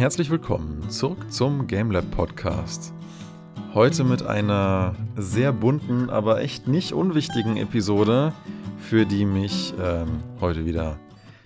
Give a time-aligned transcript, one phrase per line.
[0.00, 2.94] herzlich willkommen zurück zum GameLab Podcast.
[3.74, 8.32] Heute mit einer sehr bunten, aber echt nicht unwichtigen Episode,
[8.78, 10.98] für die mich ähm, heute wieder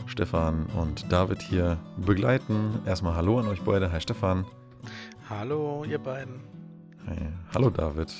[0.07, 2.79] Stefan und David hier begleiten.
[2.87, 3.91] Erstmal Hallo an euch beide.
[3.91, 4.45] Hi Stefan.
[5.29, 6.45] Hallo, ihr beiden.
[7.09, 7.17] Hi.
[7.53, 8.15] Hallo David.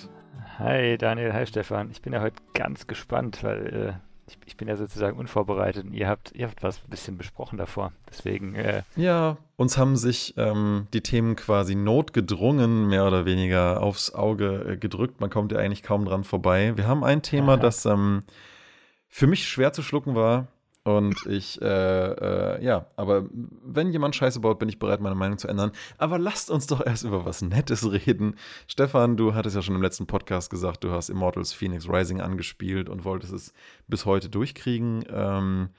[0.59, 1.93] Hi Daniel, hi Stefan.
[1.93, 3.93] Ich bin ja heute ganz gespannt, weil äh,
[4.27, 7.59] ich, ich, bin ja sozusagen unvorbereitet und ihr habt, ihr habt was ein bisschen besprochen
[7.59, 7.93] davor.
[8.09, 8.55] Deswegen.
[8.55, 14.73] Äh, ja, uns haben sich ähm, die Themen quasi notgedrungen, mehr oder weniger aufs Auge
[14.73, 15.21] äh, gedrückt.
[15.21, 16.73] Man kommt ja eigentlich kaum dran vorbei.
[16.77, 17.61] Wir haben ein Thema, Aha.
[17.61, 18.23] das ähm,
[19.09, 20.49] für mich schwer zu schlucken war.
[20.85, 25.39] Und ich, äh, äh, ja, aber wenn jemand Scheiße baut, bin ich bereit, meine Meinung
[25.39, 25.73] zu ändern.
[25.97, 28.37] Aber lasst uns doch erst über was Nettes reden.
[28.67, 32.91] Stefan, du hattest ja schon im letzten Podcast gesagt, du hast Immortals Phoenix Rising angespielt
[32.91, 33.55] und wolltest es
[33.89, 35.07] bis heute durchkriegen.
[35.09, 35.71] Ähm,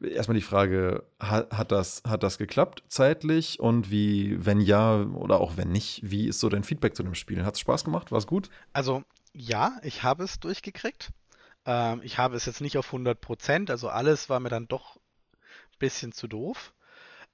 [0.00, 3.58] erstmal die Frage, hat, hat, das, hat das geklappt zeitlich?
[3.58, 7.16] Und wie, wenn ja oder auch wenn nicht, wie ist so dein Feedback zu dem
[7.16, 7.44] Spiel?
[7.44, 8.12] Hat es Spaß gemacht?
[8.12, 8.48] War es gut?
[8.72, 11.10] Also, ja, ich habe es durchgekriegt.
[11.66, 15.78] Ähm, ich habe es jetzt nicht auf 100%, also alles war mir dann doch ein
[15.78, 16.72] bisschen zu doof.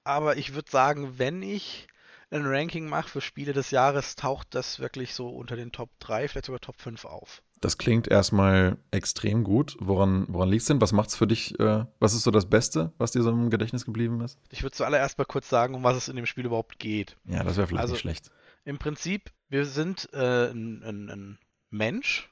[0.04, 1.86] Aber ich würde sagen, wenn ich
[2.30, 6.28] ein Ranking mache für Spiele des Jahres, taucht das wirklich so unter den Top 3,
[6.28, 7.42] vielleicht sogar Top 5 auf.
[7.60, 9.76] Das klingt erstmal extrem gut.
[9.78, 10.80] Woran, woran liegt es denn?
[10.80, 11.58] Was macht es für dich?
[11.60, 14.36] Äh, was ist so das Beste, was dir so im Gedächtnis geblieben ist?
[14.50, 17.16] Ich würde zuallererst mal kurz sagen, um was es in dem Spiel überhaupt geht.
[17.24, 18.30] Ja, das wäre vielleicht also, nicht schlecht.
[18.64, 21.38] Im Prinzip, wir sind äh, ein, ein, ein
[21.70, 22.31] Mensch,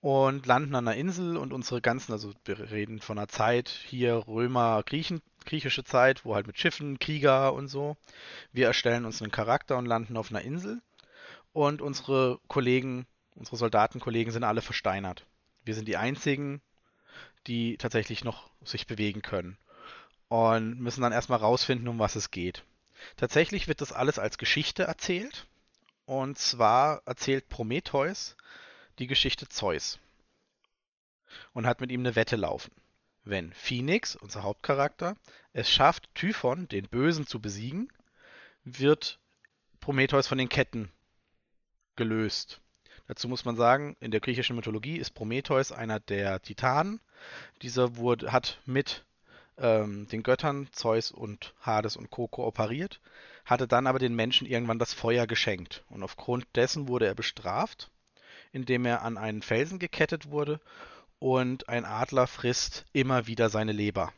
[0.00, 4.14] und landen an einer Insel und unsere ganzen, also wir reden von einer Zeit hier
[4.28, 7.96] Römer, Griechen, griechische Zeit, wo halt mit Schiffen, Krieger und so.
[8.52, 10.80] Wir erstellen uns einen Charakter und landen auf einer Insel
[11.52, 15.26] und unsere Kollegen, unsere Soldatenkollegen sind alle versteinert.
[15.64, 16.60] Wir sind die einzigen,
[17.46, 19.58] die tatsächlich noch sich bewegen können
[20.28, 22.62] und müssen dann erstmal rausfinden, um was es geht.
[23.16, 25.46] Tatsächlich wird das alles als Geschichte erzählt
[26.04, 28.36] und zwar erzählt Prometheus
[28.98, 29.98] die Geschichte Zeus
[31.52, 32.72] und hat mit ihm eine Wette laufen.
[33.24, 35.16] Wenn Phoenix, unser Hauptcharakter,
[35.52, 37.92] es schafft, Typhon, den Bösen, zu besiegen,
[38.64, 39.18] wird
[39.80, 40.90] Prometheus von den Ketten
[41.96, 42.60] gelöst.
[43.06, 47.00] Dazu muss man sagen, in der griechischen Mythologie ist Prometheus einer der Titanen.
[47.62, 49.04] Dieser wurde, hat mit
[49.56, 52.28] ähm, den Göttern Zeus und Hades und Co.
[52.28, 53.00] kooperiert,
[53.44, 55.84] hatte dann aber den Menschen irgendwann das Feuer geschenkt.
[55.88, 57.90] Und aufgrund dessen wurde er bestraft
[58.52, 60.60] indem er an einen Felsen gekettet wurde
[61.18, 64.12] und ein Adler frisst immer wieder seine Leber.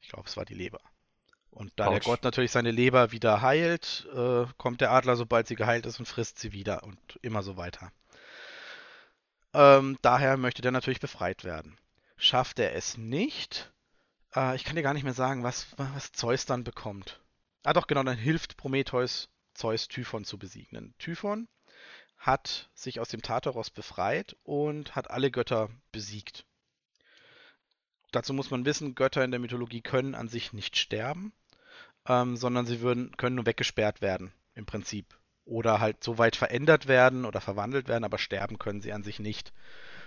[0.00, 0.80] Ich glaube, es war die Leber.
[1.50, 1.90] Und da Ouch.
[1.92, 6.00] der Gott natürlich seine Leber wieder heilt, äh, kommt der Adler, sobald sie geheilt ist,
[6.00, 7.92] und frisst sie wieder und immer so weiter.
[9.52, 11.78] Ähm, daher möchte der natürlich befreit werden.
[12.16, 13.72] Schafft er es nicht,
[14.34, 17.20] äh, ich kann dir gar nicht mehr sagen, was, was Zeus dann bekommt.
[17.62, 20.94] Ah doch, genau, dann hilft Prometheus Zeus Typhon zu besiegen.
[20.98, 21.48] Typhon
[22.18, 26.46] hat sich aus dem Tartaros befreit und hat alle Götter besiegt.
[28.12, 31.32] Dazu muss man wissen, Götter in der Mythologie können an sich nicht sterben,
[32.06, 35.18] ähm, sondern sie würden, können nur weggesperrt werden, im Prinzip.
[35.44, 39.18] Oder halt so weit verändert werden oder verwandelt werden, aber sterben können sie an sich
[39.18, 39.52] nicht.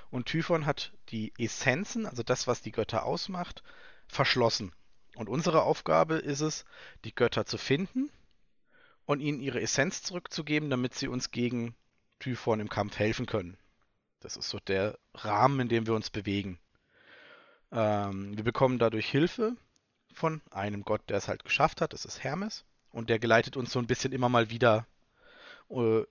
[0.09, 3.61] Und Typhon hat die Essenzen, also das, was die Götter ausmacht,
[4.07, 4.71] verschlossen.
[5.15, 6.65] Und unsere Aufgabe ist es,
[7.03, 8.09] die Götter zu finden
[9.05, 11.75] und ihnen ihre Essenz zurückzugeben, damit sie uns gegen
[12.19, 13.57] Typhon im Kampf helfen können.
[14.19, 16.59] Das ist so der Rahmen, in dem wir uns bewegen.
[17.71, 19.55] Ähm, wir bekommen dadurch Hilfe
[20.13, 21.93] von einem Gott, der es halt geschafft hat.
[21.93, 22.65] Das ist Hermes.
[22.91, 24.87] Und der geleitet uns so ein bisschen immer mal wieder
[25.69, 26.03] äh,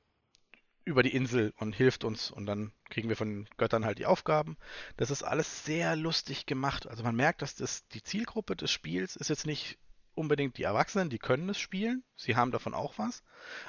[0.84, 2.30] über die Insel und hilft uns.
[2.30, 4.56] Und dann kriegen wir von den Göttern halt die Aufgaben.
[4.96, 6.86] Das ist alles sehr lustig gemacht.
[6.86, 9.78] Also man merkt, dass das die Zielgruppe des Spiels ist jetzt nicht
[10.16, 12.04] unbedingt die Erwachsenen, die können es spielen.
[12.16, 13.22] Sie haben davon auch was.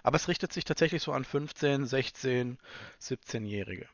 [0.04, 2.58] Aber es richtet sich tatsächlich so an 15, 16,
[3.02, 3.88] 17-Jährige.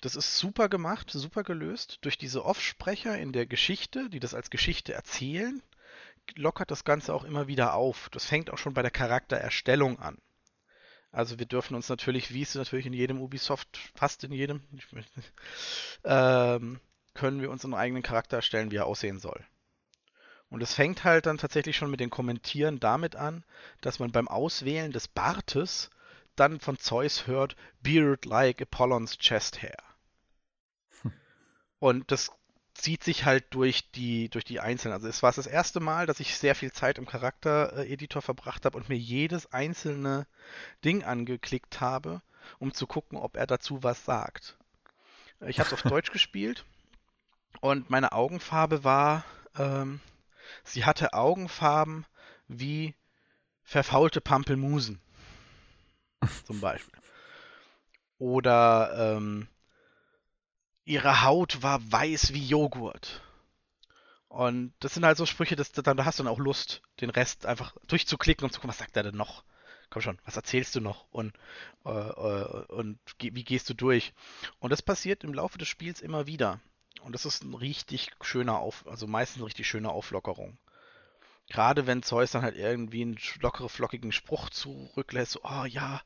[0.00, 1.98] Das ist super gemacht, super gelöst.
[2.02, 5.62] Durch diese Offsprecher in der Geschichte, die das als Geschichte erzählen,
[6.36, 8.08] lockert das Ganze auch immer wieder auf.
[8.10, 10.18] Das fängt auch schon bei der Charaktererstellung an.
[11.10, 14.62] Also wir dürfen uns natürlich, wie es natürlich in jedem Ubisoft, fast in jedem,
[16.04, 16.80] ähm,
[17.14, 19.44] können wir uns einen eigenen Charakter erstellen, wie er aussehen soll.
[20.50, 23.44] Und es fängt halt dann tatsächlich schon mit den Kommentieren damit an,
[23.80, 25.90] dass man beim Auswählen des Bartes
[26.36, 29.76] dann von Zeus hört, Beard like Apollon's chest hair.
[31.02, 31.12] Hm.
[31.80, 32.30] Und das
[32.78, 34.94] zieht sich halt durch die, durch die Einzelnen.
[34.94, 38.76] Also es war das erste Mal, dass ich sehr viel Zeit im Charaktereditor verbracht habe
[38.76, 40.26] und mir jedes einzelne
[40.84, 42.22] Ding angeklickt habe,
[42.58, 44.56] um zu gucken, ob er dazu was sagt.
[45.46, 46.64] Ich habe es auf Deutsch gespielt
[47.60, 49.24] und meine Augenfarbe war
[49.56, 50.00] ähm,
[50.64, 52.06] Sie hatte Augenfarben
[52.46, 52.94] wie
[53.62, 55.00] verfaulte Pampelmusen.
[56.46, 56.98] Zum Beispiel.
[58.18, 59.48] Oder ähm,
[60.84, 63.22] ihre Haut war weiß wie Joghurt.
[64.28, 67.46] Und das sind halt so Sprüche, dass, da, hast du dann auch Lust, den Rest
[67.46, 69.44] einfach durchzuklicken und zu gucken, was sagt er denn noch?
[69.90, 71.06] Komm schon, was erzählst du noch?
[71.10, 71.32] Und,
[71.86, 74.12] äh, äh, und wie gehst du durch?
[74.58, 76.60] Und das passiert im Laufe des Spiels immer wieder.
[77.02, 80.58] Und das ist ein richtig schöner Auf, also meistens eine richtig schöne Auflockerung.
[81.48, 86.02] Gerade wenn Zeus dann halt irgendwie einen lockeren, flockigen Spruch zurücklässt, so, oh ja,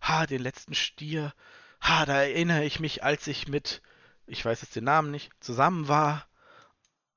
[0.00, 1.32] ha, den letzten Stier,
[1.80, 3.82] ha, da erinnere ich mich, als ich mit,
[4.26, 6.26] ich weiß jetzt den Namen nicht, zusammen war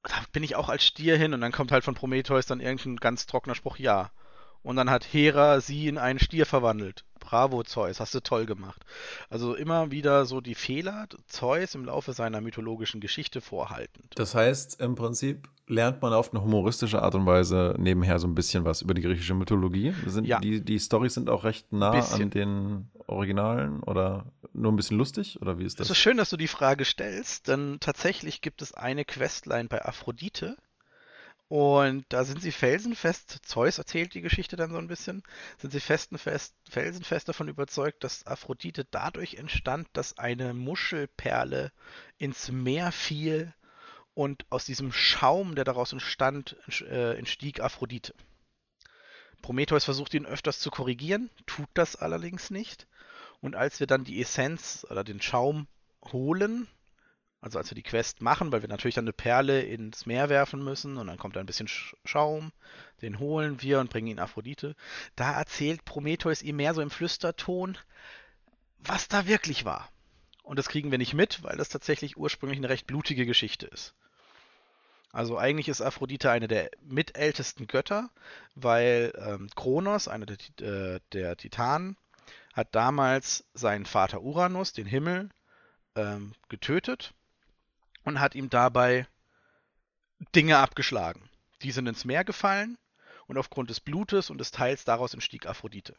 [0.08, 2.98] da bin ich auch als Stier hin und dann kommt halt von Prometheus dann irgendein
[2.98, 4.12] ganz trockener Spruch, ja.
[4.62, 7.06] Und dann hat Hera sie in einen Stier verwandelt.
[7.26, 8.86] Bravo, Zeus, hast du toll gemacht.
[9.30, 14.14] Also immer wieder so die Fehler Zeus im Laufe seiner mythologischen Geschichte vorhaltend.
[14.16, 18.36] Das heißt, im Prinzip lernt man auf eine humoristische Art und Weise nebenher so ein
[18.36, 19.94] bisschen was über die griechische Mythologie.
[20.06, 20.40] Sind ja.
[20.40, 22.24] Die, die Storys sind auch recht nah bisschen.
[22.24, 25.42] an den Originalen oder nur ein bisschen lustig?
[25.42, 25.88] Oder wie ist das?
[25.88, 29.84] Es ist schön, dass du die Frage stellst, denn tatsächlich gibt es eine Questline bei
[29.84, 30.58] Aphrodite,
[31.48, 35.22] und da sind sie felsenfest, Zeus erzählt die Geschichte dann so ein bisschen,
[35.60, 41.72] sind sie festenfest, felsenfest davon überzeugt, dass Aphrodite dadurch entstand, dass eine Muschelperle
[42.18, 43.54] ins Meer fiel
[44.16, 48.16] und aus diesem Schaum, der daraus entstand, äh, entstieg Aphrodite.
[49.44, 52.88] Prometheus versucht ihn öfters zu korrigieren, tut das allerdings nicht.
[53.42, 55.68] Und als wir dann die Essenz oder den Schaum
[56.12, 56.68] holen,
[57.46, 60.64] also als wir die Quest machen, weil wir natürlich dann eine Perle ins Meer werfen
[60.64, 61.70] müssen und dann kommt da ein bisschen
[62.04, 62.52] Schaum,
[63.04, 64.76] den holen wir und bringen ihn Aphrodite.
[65.16, 67.78] Da erzählt Prometheus ihm mehr so im Flüsterton,
[68.80, 69.92] was da wirklich war.
[70.42, 73.94] Und das kriegen wir nicht mit, weil das tatsächlich ursprünglich eine recht blutige Geschichte ist.
[75.12, 78.10] Also eigentlich ist Aphrodite eine der mitältesten Götter,
[78.56, 81.96] weil ähm, Kronos, einer der, äh, der Titanen,
[82.56, 85.30] hat damals seinen Vater Uranus, den Himmel,
[85.96, 87.14] ähm, getötet
[88.06, 89.08] und hat ihm dabei
[90.34, 91.30] Dinge abgeschlagen.
[91.62, 92.78] Die sind ins Meer gefallen
[93.28, 95.96] und aufgrund des Blutes und des Teils daraus entstieg Aphrodite.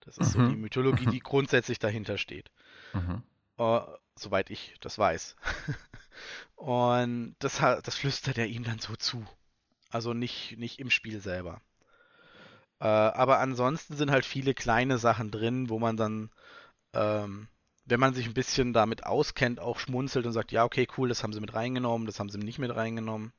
[0.00, 0.44] Das ist mhm.
[0.44, 2.50] so die Mythologie, die grundsätzlich dahinter steht.
[2.92, 3.22] Mhm.
[3.58, 3.80] Uh,
[4.16, 5.36] soweit ich das weiß.
[6.56, 9.24] und das, das flüstert er ihm dann so zu.
[9.90, 11.60] Also nicht, nicht im Spiel selber.
[12.80, 16.30] Uh, aber ansonsten sind halt viele kleine Sachen drin, wo man dann
[16.94, 17.48] ähm,
[17.84, 21.22] wenn man sich ein bisschen damit auskennt, auch schmunzelt und sagt, ja, okay, cool, das
[21.22, 23.32] haben sie mit reingenommen, das haben sie nicht mit reingenommen.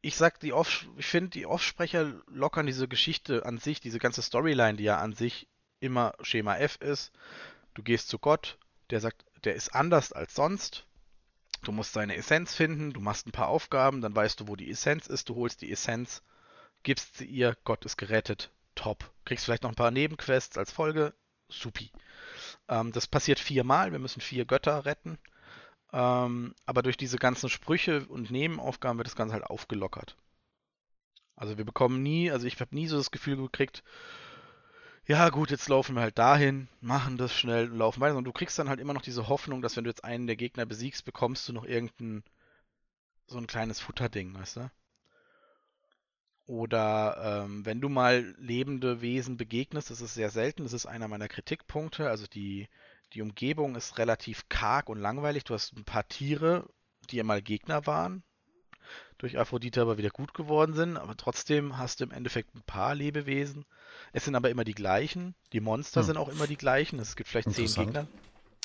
[0.00, 4.22] Ich sag, die Off ich finde, die Offsprecher lockern diese Geschichte an sich, diese ganze
[4.22, 5.48] Storyline, die ja an sich
[5.80, 7.12] immer Schema F ist.
[7.74, 8.58] Du gehst zu Gott,
[8.90, 10.86] der sagt, der ist anders als sonst.
[11.62, 14.70] Du musst seine Essenz finden, du machst ein paar Aufgaben, dann weißt du, wo die
[14.70, 16.22] Essenz ist, du holst die Essenz,
[16.82, 19.12] gibst sie ihr, Gott ist gerettet, top.
[19.24, 21.14] Kriegst vielleicht noch ein paar Nebenquests als Folge,
[21.52, 21.90] supi.
[22.68, 25.18] Ähm, das passiert viermal, wir müssen vier Götter retten.
[25.92, 30.16] Ähm, aber durch diese ganzen Sprüche und Nebenaufgaben wird das Ganze halt aufgelockert.
[31.36, 33.82] Also wir bekommen nie, also ich habe nie so das Gefühl gekriegt,
[35.06, 38.16] ja gut, jetzt laufen wir halt dahin, machen das schnell und laufen weiter.
[38.16, 40.36] Und du kriegst dann halt immer noch diese Hoffnung, dass wenn du jetzt einen der
[40.36, 42.22] Gegner besiegst, bekommst du noch irgendein
[43.26, 44.70] so ein kleines Futterding, weißt du?
[46.46, 51.08] Oder ähm, wenn du mal lebende Wesen begegnest, das ist sehr selten, das ist einer
[51.08, 52.08] meiner Kritikpunkte.
[52.08, 52.68] Also die,
[53.12, 55.44] die Umgebung ist relativ karg und langweilig.
[55.44, 56.68] Du hast ein paar Tiere,
[57.10, 58.24] die ja mal Gegner waren,
[59.18, 62.94] durch Aphrodite aber wieder gut geworden sind, aber trotzdem hast du im Endeffekt ein paar
[62.94, 63.64] Lebewesen.
[64.12, 65.36] Es sind aber immer die gleichen.
[65.52, 66.06] Die Monster hm.
[66.06, 66.98] sind auch immer die gleichen.
[66.98, 68.08] Es gibt vielleicht zehn Gegner.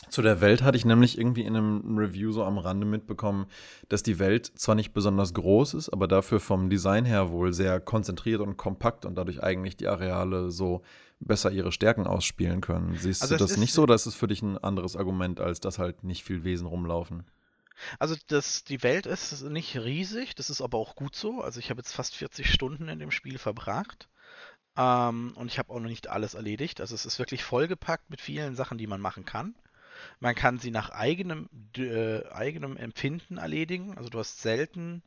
[0.10, 3.48] Zu der Welt hatte ich nämlich irgendwie in einem Review so am Rande mitbekommen,
[3.89, 7.80] dass die Welt zwar nicht besonders groß ist, aber dafür vom Design her wohl sehr
[7.80, 10.82] konzentriert und kompakt und dadurch eigentlich die Areale so
[11.20, 12.96] besser ihre Stärken ausspielen können.
[12.96, 15.60] Siehst also du das nicht so oder ist es für dich ein anderes Argument, als
[15.60, 17.24] dass halt nicht viel Wesen rumlaufen?
[18.00, 21.42] Also das, die Welt ist nicht riesig, das ist aber auch gut so.
[21.42, 24.10] Also ich habe jetzt fast 40 Stunden in dem Spiel verbracht.
[24.75, 26.82] Ähm, und ich habe auch noch nicht alles erledigt.
[26.82, 29.56] Also es ist wirklich vollgepackt mit vielen Sachen, die man machen kann.
[30.19, 33.97] Man kann sie nach eigenem, äh, eigenem Empfinden erledigen.
[33.97, 35.03] Also du hast selten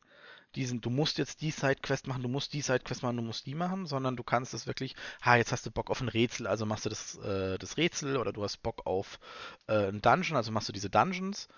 [0.55, 3.55] diesen, du musst jetzt die Sidequest machen, du musst die Sidequest machen, du musst die
[3.55, 6.67] machen, sondern du kannst es wirklich, ha, jetzt hast du Bock auf ein Rätsel, also
[6.67, 9.21] machst du das, äh, das Rätsel oder du hast Bock auf
[9.69, 11.49] äh, ein Dungeon, also machst du diese Dungeons,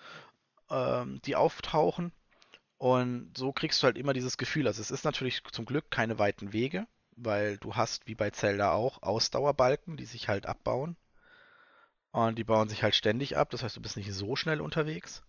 [0.69, 2.11] ähm, die auftauchen.
[2.77, 4.67] Und so kriegst du halt immer dieses Gefühl.
[4.67, 8.73] Also es ist natürlich zum Glück keine weiten Wege, weil du hast, wie bei Zelda
[8.73, 10.97] auch, Ausdauerbalken, die sich halt abbauen.
[12.13, 15.23] Und die bauen sich halt ständig ab, das heißt, du bist nicht so schnell unterwegs.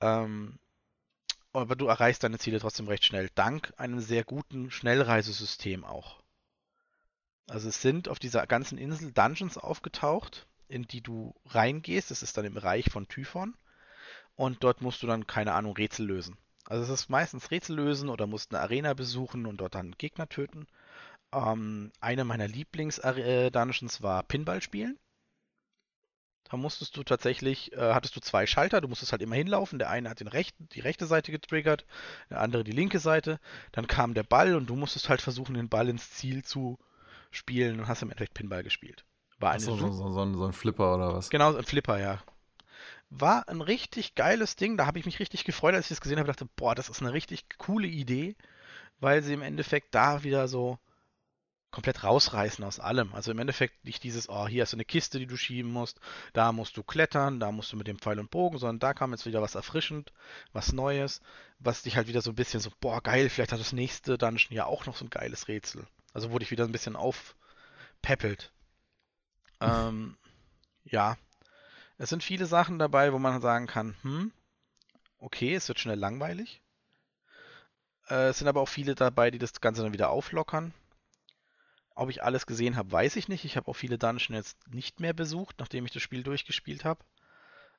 [0.00, 0.58] Ähm,
[1.52, 6.20] aber du erreichst deine Ziele trotzdem recht schnell, dank einem sehr guten Schnellreisesystem auch.
[7.48, 12.10] Also es sind auf dieser ganzen Insel Dungeons aufgetaucht, in die du reingehst.
[12.10, 13.54] Das ist dann im Reich von Typhon.
[14.34, 16.36] Und dort musst du dann, keine Ahnung, Rätsel lösen.
[16.66, 20.28] Also es ist meistens Rätsel lösen oder musst eine Arena besuchen und dort dann Gegner
[20.28, 20.66] töten.
[21.32, 24.98] Ähm, eine meiner Lieblings-Dungeons war Pinball spielen.
[26.50, 29.78] Da musstest du tatsächlich, äh, hattest du zwei Schalter, du musstest halt immer hinlaufen.
[29.78, 31.84] Der eine hat den rechten, die rechte Seite getriggert,
[32.30, 33.38] der andere die linke Seite.
[33.72, 36.78] Dann kam der Ball und du musstest halt versuchen, den Ball ins Ziel zu
[37.30, 39.04] spielen und hast im Endeffekt Pinball gespielt.
[39.38, 41.30] War eine so, so, so, so, ein, so ein Flipper oder was?
[41.30, 42.18] Genau, ein Flipper, ja.
[43.10, 44.76] War ein richtig geiles Ding.
[44.76, 46.28] Da habe ich mich richtig gefreut, als ich das gesehen habe.
[46.28, 48.36] dachte, boah, das ist eine richtig coole Idee,
[49.00, 50.78] weil sie im Endeffekt da wieder so
[51.70, 53.12] komplett rausreißen aus allem.
[53.14, 56.00] Also im Endeffekt nicht dieses, oh, hier hast du eine Kiste, die du schieben musst,
[56.32, 59.12] da musst du klettern, da musst du mit dem Pfeil und Bogen, sondern da kam
[59.12, 60.12] jetzt wieder was erfrischend,
[60.52, 61.20] was Neues,
[61.58, 64.54] was dich halt wieder so ein bisschen so, boah, geil, vielleicht hat das nächste Dungeon
[64.56, 65.86] ja auch noch so ein geiles Rätsel.
[66.14, 68.50] Also wurde ich wieder ein bisschen aufpeppelt.
[69.60, 70.16] ähm,
[70.84, 71.16] ja.
[71.98, 74.32] Es sind viele Sachen dabei, wo man sagen kann, hm,
[75.18, 76.62] okay, es wird schnell langweilig.
[78.08, 80.72] Äh, es sind aber auch viele dabei, die das Ganze dann wieder auflockern.
[81.98, 83.44] Ob ich alles gesehen habe, weiß ich nicht.
[83.44, 87.04] Ich habe auch viele Dungeons jetzt nicht mehr besucht, nachdem ich das Spiel durchgespielt habe.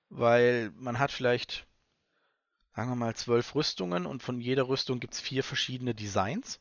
[0.09, 1.65] Weil man hat vielleicht,
[2.75, 6.59] sagen wir mal, zwölf Rüstungen und von jeder Rüstung gibt es vier verschiedene Designs.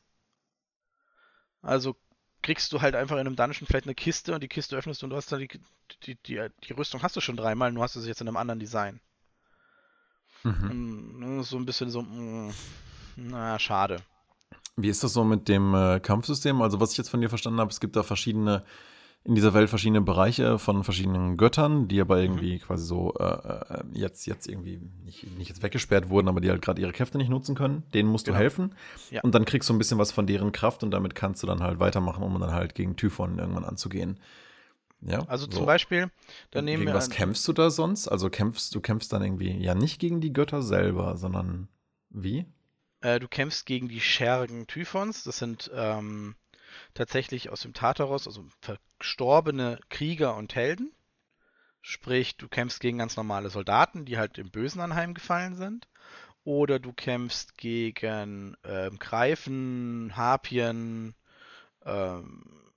[1.60, 1.96] Also
[2.42, 5.10] kriegst du halt einfach in einem Dungeon vielleicht eine Kiste und die Kiste öffnest und
[5.10, 5.48] du hast da die,
[6.04, 8.36] die, die, die Rüstung hast du schon dreimal, nur hast du sie jetzt in einem
[8.36, 9.00] anderen Design.
[10.44, 11.42] Mhm.
[11.42, 12.54] So ein bisschen so, mh, mm,
[13.16, 14.00] na, schade.
[14.80, 16.62] Wie ist das so mit dem äh, Kampfsystem?
[16.62, 18.62] Also, was ich jetzt von dir verstanden habe, es gibt da verschiedene,
[19.24, 22.22] in dieser Welt verschiedene Bereiche von verschiedenen Göttern, die aber mhm.
[22.22, 22.60] irgendwie mhm.
[22.60, 26.62] quasi so äh, äh, jetzt, jetzt irgendwie nicht, nicht jetzt weggesperrt wurden, aber die halt
[26.62, 27.82] gerade ihre Kräfte nicht nutzen können.
[27.92, 28.38] Denen musst genau.
[28.38, 28.74] du helfen.
[29.10, 29.20] Ja.
[29.22, 31.60] Und dann kriegst du ein bisschen was von deren Kraft und damit kannst du dann
[31.60, 34.20] halt weitermachen, um dann halt gegen Typhon irgendwann anzugehen.
[35.00, 35.58] Ja, also so.
[35.58, 36.10] zum Beispiel,
[36.52, 36.94] dann nehmen gegen wir.
[36.94, 38.06] Was kämpfst du da sonst?
[38.06, 41.68] Also kämpfst du kämpfst dann irgendwie ja nicht gegen die Götter selber, sondern
[42.10, 42.46] wie?
[43.00, 45.24] Äh, du kämpfst gegen die Schergen Typhons.
[45.24, 46.34] Das sind ähm,
[46.94, 50.92] tatsächlich aus dem Tartaros, also verstorbene Krieger und Helden.
[51.80, 55.88] Sprich, du kämpfst gegen ganz normale Soldaten, die halt im Bösen anheimgefallen sind.
[56.44, 61.14] Oder du kämpfst gegen ähm, Greifen, Harpien,
[61.84, 62.68] ähm,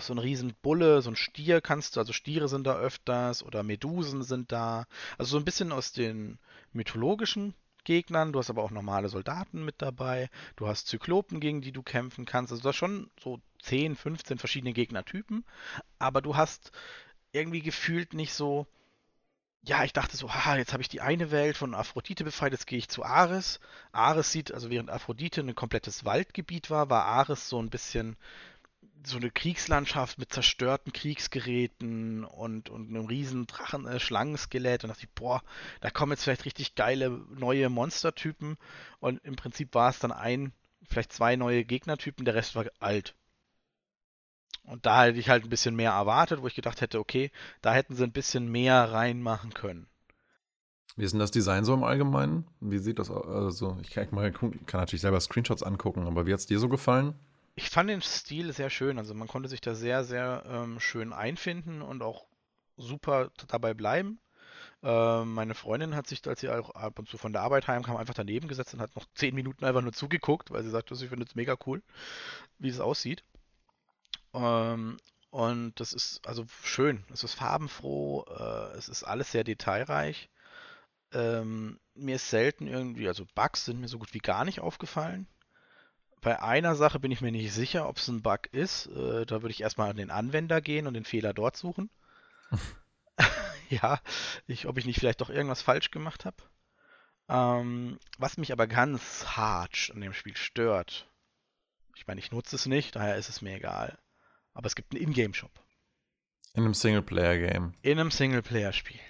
[0.00, 4.22] so ein Riesenbulle, so ein Stier kannst du, also Stiere sind da öfters oder Medusen
[4.22, 4.86] sind da.
[5.18, 6.38] Also so ein bisschen aus den
[6.72, 7.54] mythologischen
[7.86, 11.82] Gegnern, du hast aber auch normale Soldaten mit dabei, du hast Zyklopen, gegen die du
[11.82, 12.52] kämpfen kannst.
[12.52, 15.44] Also du hast schon so 10, 15 verschiedene Gegnertypen,
[15.98, 16.72] aber du hast
[17.32, 18.66] irgendwie gefühlt nicht so,
[19.62, 22.66] ja, ich dachte so, haha, jetzt habe ich die eine Welt von Aphrodite befreit, jetzt
[22.66, 23.60] gehe ich zu Ares.
[23.92, 28.16] Ares sieht, also während Aphrodite ein komplettes Waldgebiet war, war Ares so ein bisschen
[29.04, 35.04] so eine Kriegslandschaft mit zerstörten Kriegsgeräten und, und einem riesen Drachen, äh, Schlangenskelett und dachte
[35.04, 35.42] ich, boah,
[35.80, 38.56] da kommen jetzt vielleicht richtig geile neue Monstertypen
[38.98, 40.52] und im Prinzip war es dann ein,
[40.88, 43.14] vielleicht zwei neue Gegnertypen, der Rest war alt.
[44.64, 47.30] Und da hätte ich halt ein bisschen mehr erwartet, wo ich gedacht hätte, okay,
[47.62, 49.86] da hätten sie ein bisschen mehr reinmachen können.
[50.96, 52.46] Wie ist denn das Design so im Allgemeinen?
[52.60, 53.26] Wie sieht das aus?
[53.26, 56.68] Also, ich kann, mal, kann natürlich selber Screenshots angucken, aber wie hat es dir so
[56.68, 57.14] gefallen?
[57.56, 58.98] Ich fand den Stil sehr schön.
[58.98, 62.26] Also man konnte sich da sehr, sehr ähm, schön einfinden und auch
[62.76, 64.20] super dabei bleiben.
[64.82, 67.96] Ähm, meine Freundin hat sich, als sie auch ab und zu von der Arbeit heimkam,
[67.96, 71.08] einfach daneben gesetzt und hat noch zehn Minuten einfach nur zugeguckt, weil sie sagte, sie
[71.08, 71.82] findet es mega cool,
[72.58, 73.24] wie es aussieht.
[74.34, 74.98] Ähm,
[75.30, 77.04] und das ist also schön.
[77.12, 80.30] Es ist farbenfroh, äh, es ist alles sehr detailreich.
[81.12, 85.26] Ähm, mir ist selten irgendwie, also Bugs sind mir so gut wie gar nicht aufgefallen.
[86.20, 88.86] Bei einer Sache bin ich mir nicht sicher, ob es ein Bug ist.
[88.86, 91.90] Äh, da würde ich erstmal an den Anwender gehen und den Fehler dort suchen.
[93.68, 94.00] ja,
[94.46, 96.36] ich, ob ich nicht vielleicht doch irgendwas falsch gemacht habe.
[97.28, 101.08] Ähm, was mich aber ganz hart an dem Spiel stört.
[101.96, 103.98] Ich meine, ich nutze es nicht, daher ist es mir egal.
[104.52, 105.50] Aber es gibt einen Ingame-Shop.
[106.54, 107.74] In einem Singleplayer-Game.
[107.82, 109.00] In einem Singleplayer-Spiel.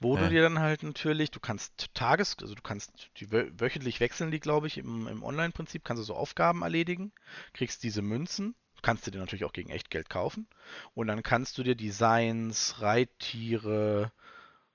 [0.00, 0.22] Wo ja.
[0.22, 4.40] du dir dann halt natürlich, du kannst Tages, also du kannst die wöchentlich wechseln die,
[4.40, 7.12] glaube ich, im, im Online-Prinzip, kannst du so Aufgaben erledigen,
[7.52, 10.46] kriegst diese Münzen, kannst du dir natürlich auch gegen Echtgeld kaufen
[10.94, 14.12] und dann kannst du dir Designs, Reittiere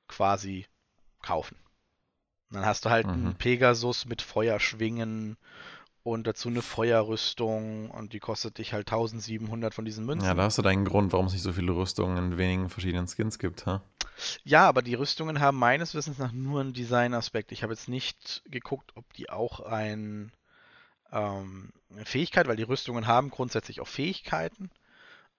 [0.07, 0.65] quasi
[1.21, 1.57] kaufen.
[2.49, 3.13] Und dann hast du halt mhm.
[3.13, 5.37] einen Pegasus mit Feuerschwingen
[6.03, 10.25] und dazu eine Feuerrüstung und die kostet dich halt 1700 von diesen Münzen.
[10.27, 13.07] Ja, da hast du deinen Grund, warum es nicht so viele Rüstungen in wenigen verschiedenen
[13.07, 13.83] Skins gibt, ha?
[14.43, 17.51] Ja, aber die Rüstungen haben meines Wissens nach nur einen Designaspekt.
[17.51, 20.31] Ich habe jetzt nicht geguckt, ob die auch ein
[21.11, 21.71] ähm,
[22.03, 24.71] Fähigkeit, weil die Rüstungen haben grundsätzlich auch Fähigkeiten.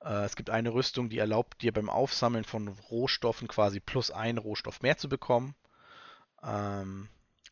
[0.02, 4.38] Äh, es gibt eine Rüstung, die erlaubt dir beim Aufsammeln von Rohstoffen quasi plus einen
[4.38, 5.54] Rohstoff mehr zu bekommen.
[6.42, 7.08] Ähm,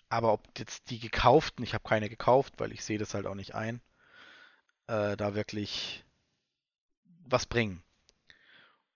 [0.09, 3.35] aber ob jetzt die gekauften, ich habe keine gekauft, weil ich sehe das halt auch
[3.35, 3.81] nicht ein,
[4.87, 6.05] äh, da wirklich
[7.27, 7.83] was bringen.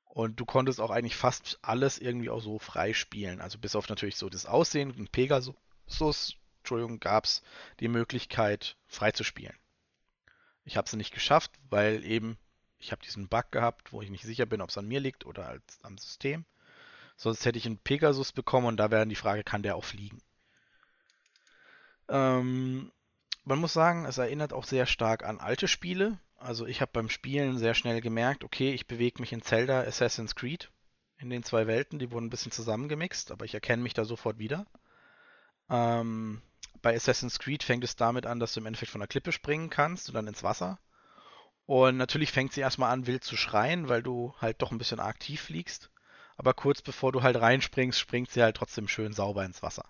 [0.05, 3.41] Und du konntest auch eigentlich fast alles irgendwie auch so frei spielen.
[3.41, 7.43] Also bis auf natürlich so das Aussehen und Pegasus, Entschuldigung, gab es
[7.81, 9.57] die Möglichkeit frei zu spielen.
[10.65, 12.39] Ich habe es nicht geschafft, weil eben
[12.79, 15.25] ich habe diesen Bug gehabt, wo ich nicht sicher bin, ob es an mir liegt
[15.25, 16.45] oder halt am System.
[17.17, 20.21] Sonst hätte ich einen Pegasus bekommen und da wäre die Frage, kann der auch fliegen?
[22.09, 22.93] Ähm,
[23.45, 26.19] man muss sagen, es erinnert auch sehr stark an alte Spiele.
[26.37, 30.35] Also ich habe beim Spielen sehr schnell gemerkt, okay, ich bewege mich in Zelda Assassin's
[30.35, 30.71] Creed.
[31.19, 34.39] In den zwei Welten, die wurden ein bisschen zusammengemixt, aber ich erkenne mich da sofort
[34.39, 34.67] wieder.
[35.71, 36.43] Ähm,
[36.83, 39.71] bei Assassin's Creed fängt es damit an, dass du im Endeffekt von der Klippe springen
[39.71, 40.79] kannst und dann ins Wasser.
[41.67, 45.01] Und natürlich fängt sie erstmal an, wild zu schreien, weil du halt doch ein bisschen
[45.01, 45.91] aktiv fliegst.
[46.37, 49.85] Aber kurz bevor du halt reinspringst, springt sie halt trotzdem schön sauber ins Wasser.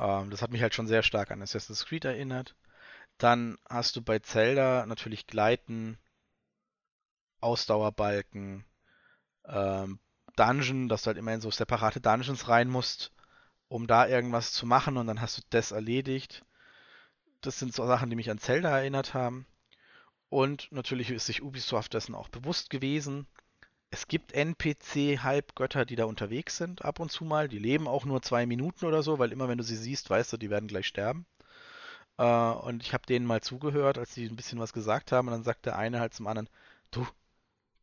[0.00, 2.54] Ähm, das hat mich halt schon sehr stark an Assassin's Creed erinnert.
[3.18, 5.98] Dann hast du bei Zelda natürlich Gleiten,
[7.40, 8.64] Ausdauerbalken,
[9.46, 9.98] ähm,
[10.36, 13.12] Dungeon, dass du halt immer in so separate Dungeons rein musst,
[13.68, 16.44] um da irgendwas zu machen und dann hast du das erledigt.
[17.40, 19.46] Das sind so Sachen, die mich an Zelda erinnert haben.
[20.28, 23.28] Und natürlich ist sich Ubisoft dessen auch bewusst gewesen.
[23.94, 27.46] Es gibt NPC-Halbgötter, die da unterwegs sind, ab und zu mal.
[27.46, 30.32] Die leben auch nur zwei Minuten oder so, weil immer wenn du sie siehst, weißt
[30.32, 31.26] du, die werden gleich sterben.
[32.18, 35.28] Äh, und ich habe denen mal zugehört, als sie ein bisschen was gesagt haben.
[35.28, 36.50] Und dann sagt der eine halt zum anderen,
[36.90, 37.06] du,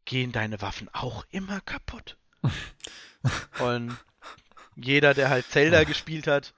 [0.03, 2.17] gehen deine Waffen auch immer kaputt?
[3.59, 3.97] und
[4.75, 6.53] jeder, der halt Zelda gespielt hat,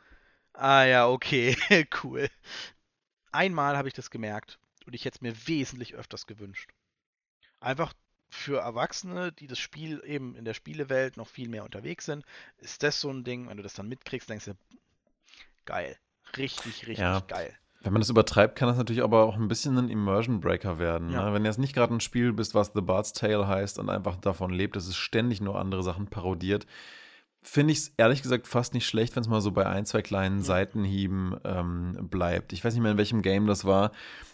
[0.53, 1.55] ah ja, okay,
[2.03, 2.27] cool.
[3.31, 4.57] Einmal habe ich das gemerkt
[4.87, 6.71] und ich hätte es mir wesentlich öfters gewünscht.
[7.59, 7.93] Einfach
[8.33, 12.25] für Erwachsene, die das Spiel eben in der Spielewelt noch viel mehr unterwegs sind,
[12.57, 14.53] ist das so ein Ding, wenn du das dann mitkriegst, denkst du,
[15.65, 15.97] geil.
[16.35, 17.19] Richtig, richtig ja.
[17.27, 17.53] geil.
[17.81, 21.09] Wenn man das übertreibt, kann das natürlich aber auch ein bisschen ein Immersion Breaker werden.
[21.09, 21.25] Ja.
[21.25, 21.33] Ne?
[21.33, 24.15] Wenn du jetzt nicht gerade ein Spiel bist, was The Bard's Tale heißt und einfach
[24.15, 26.65] davon lebt, dass es ständig nur andere Sachen parodiert,
[27.41, 30.01] finde ich es ehrlich gesagt fast nicht schlecht, wenn es mal so bei ein, zwei
[30.01, 30.45] kleinen ja.
[30.45, 32.53] Seitenhieben ähm, bleibt.
[32.53, 33.91] Ich weiß nicht mehr, in welchem Game das war,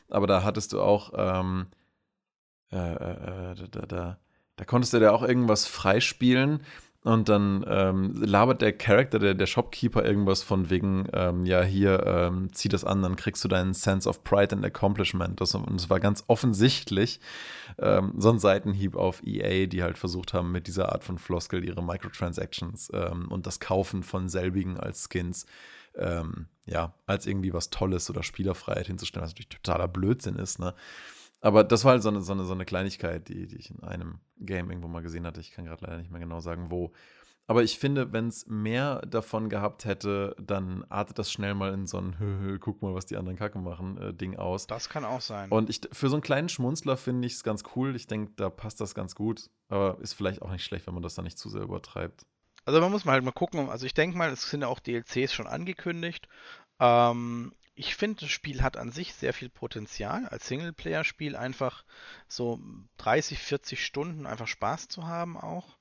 [0.10, 1.68] aber da hattest du auch, ähm,
[2.71, 4.17] äh, äh, äh da, da,
[4.55, 6.62] da, konntest du ja auch irgendwas freispielen
[7.03, 12.05] und dann ähm, labert der Charakter, der, der Shopkeeper, irgendwas von wegen, ähm, ja, hier,
[12.05, 15.39] ähm, zieh das an, dann kriegst du deinen Sense of Pride and Accomplishment.
[15.39, 17.21] Das, und es war ganz offensichtlich
[17.77, 21.63] ähm, so ein Seitenhieb auf EA, die halt versucht haben, mit dieser Art von Floskel
[21.63, 25.45] ihre Microtransactions ähm, und das Kaufen von selbigen als Skins,
[25.95, 30.75] ähm, ja, als irgendwie was Tolles oder Spielerfreiheit hinzustellen, was natürlich totaler Blödsinn ist, ne?
[31.41, 33.84] Aber das war halt so eine, so eine, so eine Kleinigkeit, die, die ich in
[33.84, 35.39] einem Game irgendwo mal gesehen hatte.
[35.39, 36.91] Ich kann gerade leider nicht mehr genau sagen, wo.
[37.47, 41.88] Aber ich finde, wenn es mehr davon gehabt hätte, dann artet das schnell mal in
[41.88, 44.67] so ein guck mal, was die anderen Kacke machen, äh, Ding aus.
[44.67, 45.49] Das kann auch sein.
[45.49, 47.95] Und ich, für so einen kleinen Schmunzler finde ich es ganz cool.
[47.95, 49.49] Ich denke, da passt das ganz gut.
[49.69, 52.25] Aber ist vielleicht auch nicht schlecht, wenn man das dann nicht zu sehr übertreibt.
[52.65, 53.69] Also man muss mal halt mal gucken.
[53.69, 56.28] Also ich denke mal, es sind ja auch DLCs schon angekündigt.
[56.80, 61.86] Ähm, ich finde, das Spiel hat an sich sehr viel Potenzial, als Singleplayer-Spiel einfach
[62.28, 62.60] so
[62.98, 65.78] 30, 40 Stunden einfach Spaß zu haben auch.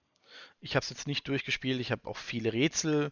[0.61, 3.11] Ich habe es jetzt nicht durchgespielt, ich habe auch viele Rätsel,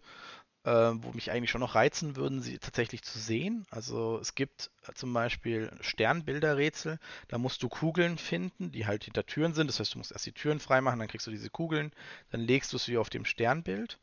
[0.62, 3.66] äh, wo mich eigentlich schon noch reizen würden, sie tatsächlich zu sehen.
[3.70, 9.26] Also es gibt äh, zum Beispiel Sternbilderrätsel, da musst du Kugeln finden, die halt hinter
[9.26, 9.66] Türen sind.
[9.66, 11.90] Das heißt, du musst erst die Türen freimachen, dann kriegst du diese Kugeln,
[12.30, 13.98] dann legst du sie auf dem Sternbild.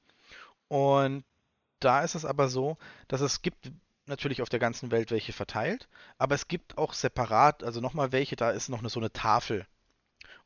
[0.68, 1.24] Und
[1.80, 3.72] da ist es aber so, dass es gibt
[4.14, 8.36] natürlich auf der ganzen Welt welche verteilt, aber es gibt auch separat, also nochmal welche,
[8.36, 9.66] da ist noch eine, so eine Tafel.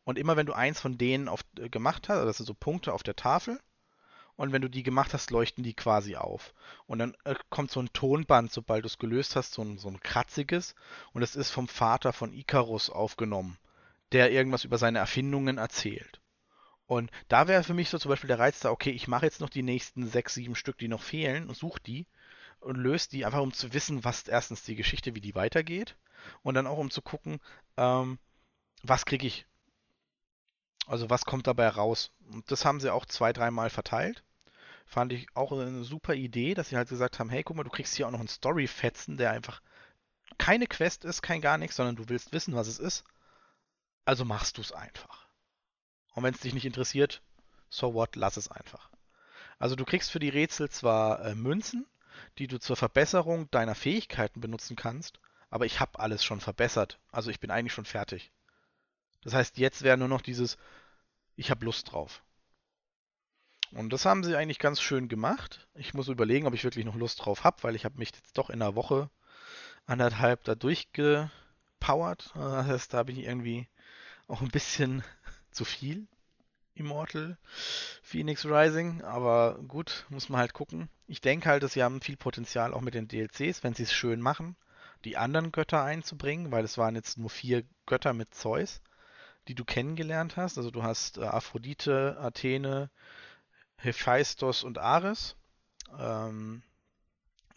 [0.06, 2.54] Und immer wenn du eins von denen auf, äh, gemacht hast, also das sind so
[2.54, 3.60] Punkte auf der Tafel,
[4.38, 6.54] und wenn du die gemacht hast, leuchten die quasi auf.
[6.86, 9.90] Und dann äh, kommt so ein Tonband, sobald du es gelöst hast, so ein, so
[9.90, 10.76] ein kratziges,
[11.12, 13.58] und es ist vom Vater von Icarus aufgenommen,
[14.14, 16.22] der irgendwas über seine Erfindungen erzählt.
[16.86, 19.42] Und da wäre für mich so zum Beispiel der Reiz da, okay, ich mache jetzt
[19.42, 22.06] noch die nächsten sechs, sieben Stück, die noch fehlen, und suche die
[22.60, 25.96] und löst die einfach, um zu wissen, was erstens die Geschichte, wie die weitergeht
[26.44, 27.40] und dann auch um zu gucken,
[27.78, 28.20] ähm,
[28.84, 29.46] was kriege ich.
[30.86, 32.12] Also was kommt dabei raus.
[32.32, 34.24] Und das haben sie auch zwei, dreimal verteilt.
[34.86, 37.70] Fand ich auch eine super Idee, dass sie halt gesagt haben, hey, guck mal, du
[37.70, 39.62] kriegst hier auch noch einen Story-Fetzen, der einfach
[40.38, 43.04] keine Quest ist, kein gar nichts, sondern du willst wissen, was es ist.
[44.06, 45.28] Also machst du es einfach.
[46.14, 47.22] Und wenn es dich nicht interessiert,
[47.70, 48.90] so what, lass es einfach.
[49.60, 51.86] Also du kriegst für die Rätsel zwar äh, Münzen,
[52.38, 55.20] die du zur Verbesserung deiner Fähigkeiten benutzen kannst,
[55.50, 57.00] aber ich habe alles schon verbessert.
[57.12, 58.32] Also ich bin eigentlich schon fertig.
[59.22, 60.58] Das heißt, jetzt wäre nur noch dieses,
[61.36, 62.24] ich habe Lust drauf.
[63.72, 65.68] Und das haben sie eigentlich ganz schön gemacht.
[65.74, 68.38] Ich muss überlegen, ob ich wirklich noch Lust drauf habe, weil ich habe mich jetzt
[68.38, 69.10] doch in einer Woche
[69.86, 72.32] anderthalb da durchgepowert.
[72.34, 73.68] Das heißt, da bin ich irgendwie
[74.28, 75.04] auch ein bisschen
[75.52, 76.08] zu viel.
[76.78, 77.38] Immortal
[78.02, 80.90] Phoenix Rising, aber gut, muss man halt gucken.
[81.08, 83.94] Ich denke halt, dass sie haben viel Potenzial auch mit den DLCs, wenn sie es
[83.94, 84.56] schön machen,
[85.06, 88.82] die anderen Götter einzubringen, weil es waren jetzt nur vier Götter mit Zeus,
[89.48, 90.58] die du kennengelernt hast.
[90.58, 92.90] Also du hast äh, Aphrodite, Athene,
[93.78, 95.36] Hephaistos und Ares.
[95.98, 96.64] Ähm,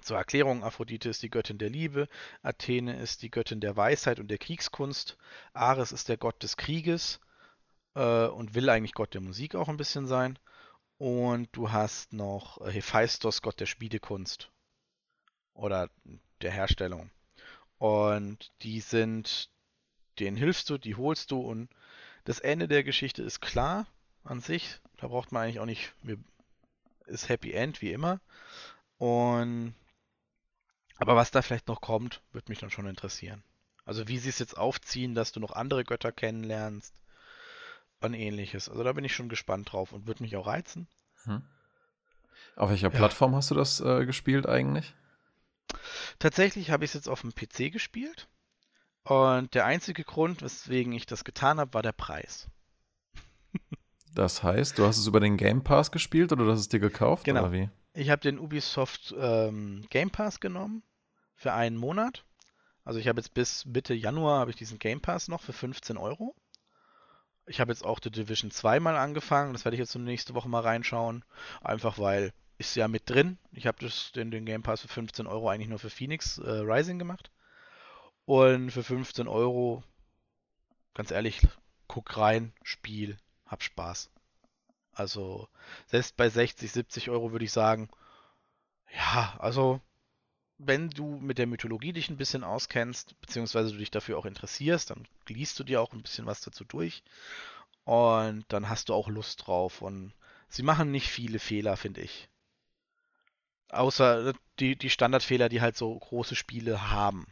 [0.02, 2.08] zur Erklärung, Aphrodite ist die Göttin der Liebe,
[2.42, 5.18] Athene ist die Göttin der Weisheit und der Kriegskunst,
[5.52, 7.20] Ares ist der Gott des Krieges
[7.94, 10.38] äh, und will eigentlich Gott der Musik auch ein bisschen sein.
[10.98, 14.50] Und du hast noch äh, Hephaistos, Gott der Schmiedekunst
[15.54, 15.90] oder
[16.42, 17.10] der Herstellung.
[17.78, 19.50] Und die sind,
[20.18, 21.70] denen hilfst du, die holst du und
[22.24, 23.86] das Ende der Geschichte ist klar
[24.24, 24.78] an sich.
[24.98, 25.94] Da braucht man eigentlich auch nicht,
[27.06, 28.20] ist Happy End wie immer.
[28.98, 29.74] Und
[30.98, 33.42] aber was da vielleicht noch kommt, wird mich dann schon interessieren.
[33.86, 36.94] Also wie sie es jetzt aufziehen, dass du noch andere Götter kennenlernst
[38.00, 38.68] und ähnliches.
[38.68, 40.88] Also da bin ich schon gespannt drauf und würde mich auch reizen.
[41.24, 41.42] Hm.
[42.56, 42.96] Auf welcher ja.
[42.96, 44.94] Plattform hast du das äh, gespielt eigentlich?
[46.18, 48.28] Tatsächlich habe ich es jetzt auf dem PC gespielt.
[49.04, 52.48] Und der einzige Grund, weswegen ich das getan habe, war der Preis.
[54.14, 56.80] das heißt, du hast es über den Game Pass gespielt oder du hast es dir
[56.80, 57.24] gekauft?
[57.24, 57.40] Genau.
[57.40, 57.70] Oder wie?
[57.94, 60.82] Ich habe den Ubisoft ähm, Game Pass genommen
[61.34, 62.24] für einen Monat.
[62.84, 65.96] Also ich habe jetzt bis Mitte Januar habe ich diesen Game Pass noch für 15
[65.96, 66.34] Euro.
[67.50, 69.52] Ich habe jetzt auch The Division 2 mal angefangen.
[69.52, 71.24] Das werde ich jetzt nächste Woche mal reinschauen.
[71.62, 73.38] Einfach weil ist ja mit drin.
[73.50, 73.84] Ich habe
[74.14, 77.32] den, den Game Pass für 15 Euro eigentlich nur für Phoenix äh, Rising gemacht.
[78.24, 79.82] Und für 15 Euro,
[80.94, 81.40] ganz ehrlich,
[81.88, 84.12] guck rein, Spiel, hab Spaß.
[84.92, 85.48] Also,
[85.86, 87.90] selbst bei 60, 70 Euro würde ich sagen,
[88.94, 89.80] ja, also
[90.62, 94.90] wenn du mit der Mythologie dich ein bisschen auskennst, beziehungsweise du dich dafür auch interessierst,
[94.90, 97.02] dann liest du dir auch ein bisschen was dazu durch
[97.84, 99.82] und dann hast du auch Lust drauf.
[99.82, 100.12] Und
[100.48, 102.28] sie machen nicht viele Fehler, finde ich.
[103.70, 107.26] Außer die, die Standardfehler, die halt so große Spiele haben.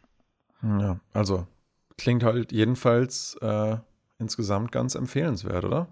[0.63, 1.47] Ja, also
[1.97, 3.77] klingt halt jedenfalls äh,
[4.19, 5.89] insgesamt ganz empfehlenswert, oder?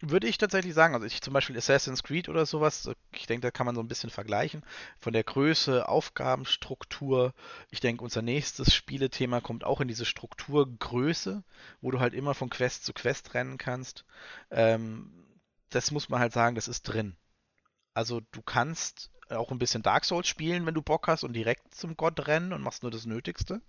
[0.00, 0.94] Würde ich tatsächlich sagen.
[0.94, 3.88] Also ich zum Beispiel Assassin's Creed oder sowas, ich denke, da kann man so ein
[3.88, 4.62] bisschen vergleichen.
[5.00, 7.34] Von der Größe, Aufgabenstruktur.
[7.70, 11.42] Ich denke, unser nächstes Spielethema kommt auch in diese Strukturgröße,
[11.80, 14.04] wo du halt immer von Quest zu Quest rennen kannst.
[14.50, 15.12] Ähm,
[15.70, 17.16] das muss man halt sagen, das ist drin.
[17.92, 21.74] Also du kannst auch ein bisschen Dark Souls spielen, wenn du Bock hast und direkt
[21.74, 23.60] zum Gott rennen und machst nur das Nötigste.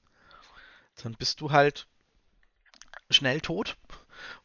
[1.01, 1.87] Dann bist du halt
[3.09, 3.77] schnell tot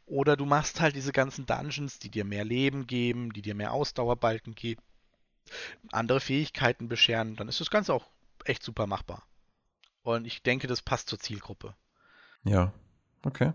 [0.06, 3.72] oder du machst halt diese ganzen Dungeons, die dir mehr Leben geben, die dir mehr
[3.72, 4.82] Ausdauerbalken geben,
[5.92, 8.06] andere Fähigkeiten bescheren, dann ist das Ganze auch
[8.44, 9.22] echt super machbar.
[10.02, 11.74] Und ich denke, das passt zur Zielgruppe.
[12.44, 12.72] Ja,
[13.24, 13.52] okay.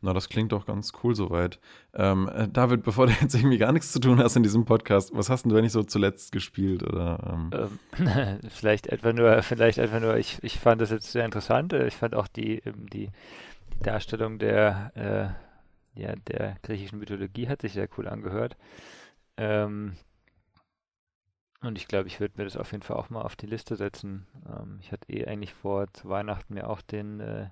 [0.00, 1.58] Na, das klingt doch ganz cool soweit.
[1.94, 5.10] Ähm, äh, David, bevor du jetzt irgendwie gar nichts zu tun hast in diesem Podcast,
[5.14, 6.82] was hast denn du eigentlich so zuletzt gespielt?
[6.82, 7.78] Oder, ähm?
[7.98, 11.72] Ähm, vielleicht etwa nur, vielleicht einfach nur, ich, ich fand das jetzt sehr interessant.
[11.72, 13.10] Ich fand auch die, ähm, die,
[13.74, 15.45] die Darstellung der äh,
[15.96, 18.56] ja, der griechischen Mythologie hat sich sehr cool angehört.
[19.36, 19.96] Ähm,
[21.62, 23.76] und ich glaube, ich würde mir das auf jeden Fall auch mal auf die Liste
[23.76, 24.26] setzen.
[24.48, 27.48] Ähm, ich hatte eh eigentlich vor, zu Weihnachten mir auch den äh,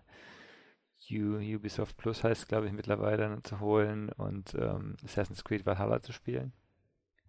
[1.10, 6.12] U Ubisoft Plus heißt, glaube ich, mittlerweile zu holen und ähm, Assassin's Creed Valhalla zu
[6.12, 6.52] spielen.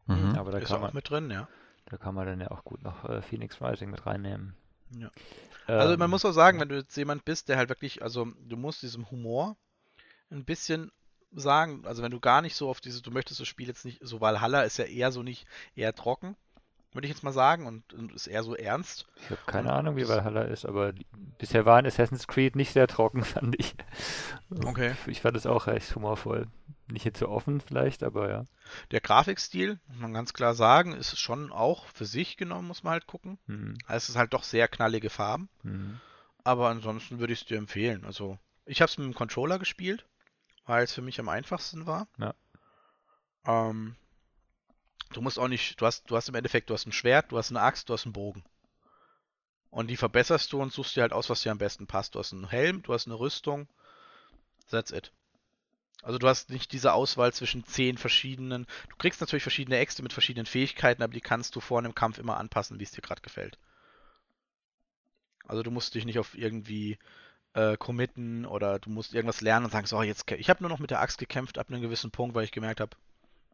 [0.05, 0.35] Mhm.
[0.35, 1.47] Aber da Ist kann man mit drin, ja.
[1.85, 4.55] Da kann man dann ja auch gut noch äh, Phoenix Rising mit reinnehmen.
[4.91, 5.11] Ja.
[5.67, 8.25] Also man ähm, muss auch sagen, wenn du jetzt jemand bist, der halt wirklich, also
[8.25, 9.57] du musst diesem Humor
[10.29, 10.91] ein bisschen
[11.35, 13.99] sagen, also wenn du gar nicht so auf diese, du möchtest das Spiel jetzt nicht,
[14.01, 15.45] so Valhalla ist ja eher so nicht,
[15.75, 16.35] eher trocken,
[16.93, 19.05] würde ich jetzt mal sagen, und, und ist eher so ernst.
[19.17, 20.93] Ich habe keine und Ahnung, wie Valhalla ist, aber
[21.37, 23.75] bisher war in Assassin's Creed nicht sehr trocken, fand ich.
[24.63, 24.95] Okay.
[25.07, 26.47] Ich fand es auch recht humorvoll.
[26.87, 28.45] Nicht jetzt so offen vielleicht, aber ja.
[28.91, 32.93] Der Grafikstil, muss man ganz klar sagen, ist schon auch für sich genommen, muss man
[32.93, 33.39] halt gucken.
[33.47, 33.77] Mhm.
[33.87, 35.49] Es ist halt doch sehr knallige Farben.
[35.63, 35.99] Mhm.
[36.43, 38.05] Aber ansonsten würde ich es dir empfehlen.
[38.05, 40.05] Also, ich habe es mit dem Controller gespielt
[40.65, 42.07] weil es für mich am einfachsten war.
[42.17, 42.33] Ja.
[43.45, 43.95] Ähm,
[45.11, 47.37] du musst auch nicht, du hast, du hast im Endeffekt, du hast ein Schwert, du
[47.37, 48.43] hast eine Axt, du hast einen Bogen.
[49.69, 52.15] Und die verbesserst du und suchst dir halt aus, was dir am besten passt.
[52.15, 53.67] Du hast einen Helm, du hast eine Rüstung.
[54.69, 55.11] That's it.
[56.01, 58.67] Also du hast nicht diese Auswahl zwischen zehn verschiedenen.
[58.89, 62.19] Du kriegst natürlich verschiedene Äxte mit verschiedenen Fähigkeiten, aber die kannst du vor einem Kampf
[62.19, 63.57] immer anpassen, wie es dir gerade gefällt.
[65.47, 66.97] Also du musst dich nicht auf irgendwie
[67.55, 70.79] äh, committen oder du musst irgendwas lernen und sagen, so, jetzt, ich habe nur noch
[70.79, 72.95] mit der Axt gekämpft ab einem gewissen Punkt, weil ich gemerkt habe,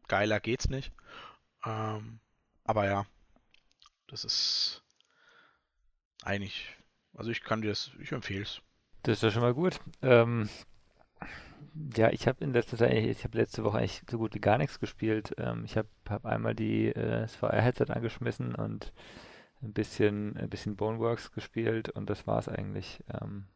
[0.08, 0.92] geiler geht's nicht.
[1.64, 2.18] Ähm,
[2.64, 3.06] aber ja,
[4.08, 4.82] das ist
[6.24, 6.76] eigentlich,
[7.14, 8.60] also ich kann dir das, ich empfehle es.
[9.04, 9.80] Das ist ja schon mal gut.
[10.02, 10.48] Ähm,
[11.96, 14.58] ja, ich habe in letzter Zeit, ich habe letzte Woche eigentlich so gut wie gar
[14.58, 15.32] nichts gespielt.
[15.38, 18.92] Ähm, ich habe hab einmal die, äh, VR-Headset angeschmissen und
[19.62, 23.00] ein bisschen, ein bisschen Boneworks gespielt und das war es eigentlich.
[23.08, 23.46] Ähm,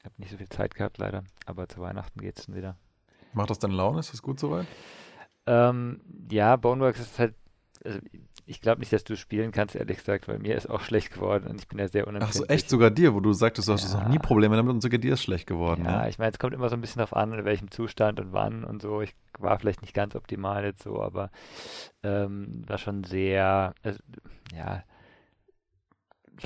[0.00, 2.76] ich habe nicht so viel Zeit gehabt leider, aber zu Weihnachten geht es dann wieder.
[3.32, 4.00] Macht das dann Laune?
[4.00, 4.66] Ist das gut soweit?
[5.46, 7.34] Ähm, ja, Boneworks ist halt
[7.84, 7.98] also
[8.46, 11.46] ich glaube nicht, dass du spielen kannst, ehrlich gesagt, weil mir ist auch schlecht geworden
[11.46, 12.42] und ich bin ja sehr unempfindlich.
[12.42, 14.80] Ach so, echt sogar dir, wo du sagtest, du hast noch nie Probleme damit und
[14.80, 15.84] sogar dir ist schlecht geworden.
[15.84, 16.08] Ja, ne?
[16.08, 18.64] ich meine, es kommt immer so ein bisschen darauf an, in welchem Zustand und wann
[18.64, 19.02] und so.
[19.02, 21.30] Ich war vielleicht nicht ganz optimal jetzt so, aber
[22.02, 24.00] ähm, war schon sehr, also,
[24.54, 24.82] ja,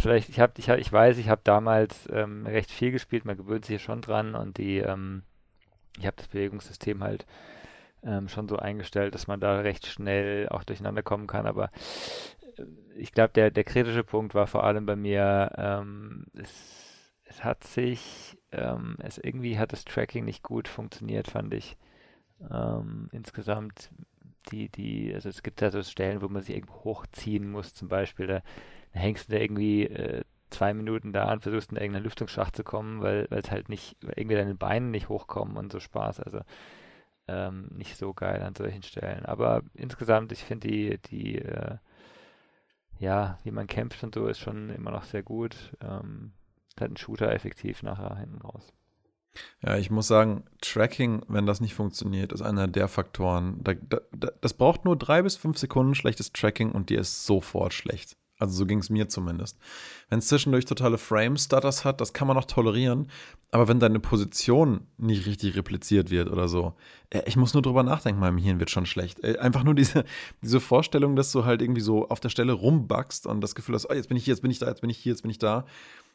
[0.01, 3.37] vielleicht, ich habe, ich, hab, ich weiß, ich habe damals ähm, recht viel gespielt, man
[3.37, 5.23] gewöhnt sich schon dran und die, ähm,
[5.99, 7.27] ich habe das Bewegungssystem halt
[8.03, 11.47] ähm, schon so eingestellt, dass man da recht schnell auch durcheinander kommen kann.
[11.47, 11.71] Aber
[12.57, 12.65] äh,
[12.97, 17.65] ich glaube, der, der kritische Punkt war vor allem bei mir, ähm, es, es hat
[17.65, 21.77] sich, ähm, es irgendwie hat das Tracking nicht gut funktioniert, fand ich.
[22.51, 23.91] Ähm, insgesamt
[24.51, 27.89] die, die, also es gibt da so Stellen, wo man sich irgendwo hochziehen muss, zum
[27.89, 28.43] Beispiel, da,
[28.95, 32.65] da hängst du da irgendwie äh, zwei Minuten da und versuchst in irgendeinen Lüftungsschacht zu
[32.65, 36.21] kommen, weil es halt nicht, irgendwie deine Beine nicht hochkommen und so Spaß.
[36.21, 36.41] Also
[37.27, 39.27] ähm, nicht so geil an solchen Stellen.
[39.27, 41.79] Aber insgesamt, ich finde die, die, äh,
[42.99, 45.57] ja, wie man kämpft und so, ist schon immer noch sehr gut.
[45.83, 46.33] Ähm,
[46.79, 48.73] hat ein Shooter effektiv nachher hinten raus.
[49.63, 53.63] Ja, ich muss sagen, Tracking, wenn das nicht funktioniert, ist einer der Faktoren.
[53.65, 54.01] Da, da,
[54.41, 58.17] das braucht nur drei bis fünf Sekunden schlechtes Tracking und dir ist sofort schlecht.
[58.39, 59.59] Also so ging es mir zumindest.
[60.09, 63.09] Wenn es zwischendurch totale Frame-Stutters hat, das kann man noch tolerieren.
[63.53, 66.75] Aber wenn deine Position nicht richtig repliziert wird oder so,
[67.11, 69.23] äh, ich muss nur drüber nachdenken, meinem Hirn wird schon schlecht.
[69.23, 70.05] Äh, einfach nur diese,
[70.43, 73.89] diese Vorstellung, dass du halt irgendwie so auf der Stelle rumbackst und das Gefühl hast,
[73.89, 75.31] oh, jetzt bin ich hier, jetzt bin ich da, jetzt bin ich hier, jetzt bin
[75.31, 75.65] ich da.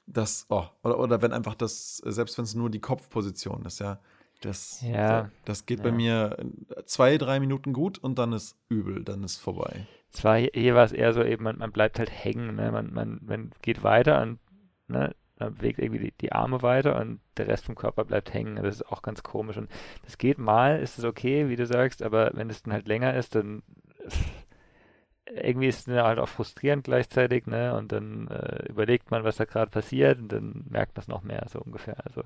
[0.05, 3.99] Das, oh, oder, oder wenn einfach das, selbst wenn es nur die Kopfposition ist, ja.
[4.41, 5.83] Das, ja, das geht ja.
[5.83, 6.37] bei mir
[6.85, 9.85] zwei, drei Minuten gut und dann ist übel, dann ist vorbei.
[10.11, 12.71] Es war hier, hier war es eher so eben, man, man bleibt halt hängen, ne?
[12.71, 14.39] man, man, man geht weiter und
[14.87, 18.57] ne, man bewegt irgendwie die, die, Arme weiter und der Rest vom Körper bleibt hängen.
[18.57, 19.57] Das ist auch ganz komisch.
[19.57, 19.69] Und
[20.03, 23.15] das geht mal, ist es okay, wie du sagst, aber wenn es dann halt länger
[23.15, 23.63] ist, dann
[25.25, 27.75] irgendwie ist es halt auch frustrierend gleichzeitig, ne?
[27.75, 31.23] Und dann äh, überlegt man, was da gerade passiert und dann merkt man es noch
[31.23, 32.03] mehr, so ungefähr.
[32.05, 32.23] Also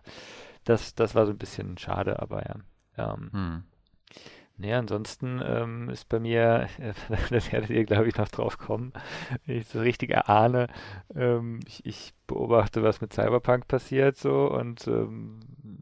[0.64, 2.56] das, das war so ein bisschen schade, aber ja.
[2.98, 3.64] Ähm, hm.
[4.58, 6.94] Nee, ansonsten ähm, ist bei mir, äh,
[7.30, 8.94] das werdet ihr, glaube ich, noch drauf kommen,
[9.46, 10.68] wenn ich so richtig erahne,
[11.16, 14.50] ähm, ich, ich, beobachte, was mit Cyberpunk passiert so.
[14.50, 15.40] Und ähm,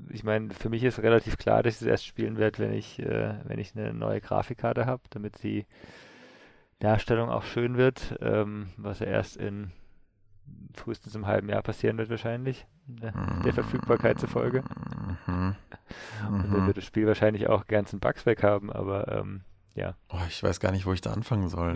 [0.09, 2.99] ich meine, für mich ist relativ klar, dass ich es erst spielen werde, wenn ich,
[2.99, 5.65] äh, wenn ich eine neue Grafikkarte habe, damit die
[6.79, 9.71] Darstellung auch schön wird, ähm, was ja erst in
[10.75, 14.63] frühestens im halben Jahr passieren wird wahrscheinlich, der, der Verfügbarkeit zufolge.
[15.27, 15.55] Mhm.
[16.27, 16.67] Und dann mhm.
[16.67, 19.41] wird das Spiel wahrscheinlich auch ganzen Bugs weg haben, aber ähm,
[19.75, 19.95] ja.
[20.09, 21.75] Oh, ich weiß gar nicht, wo ich da anfangen soll.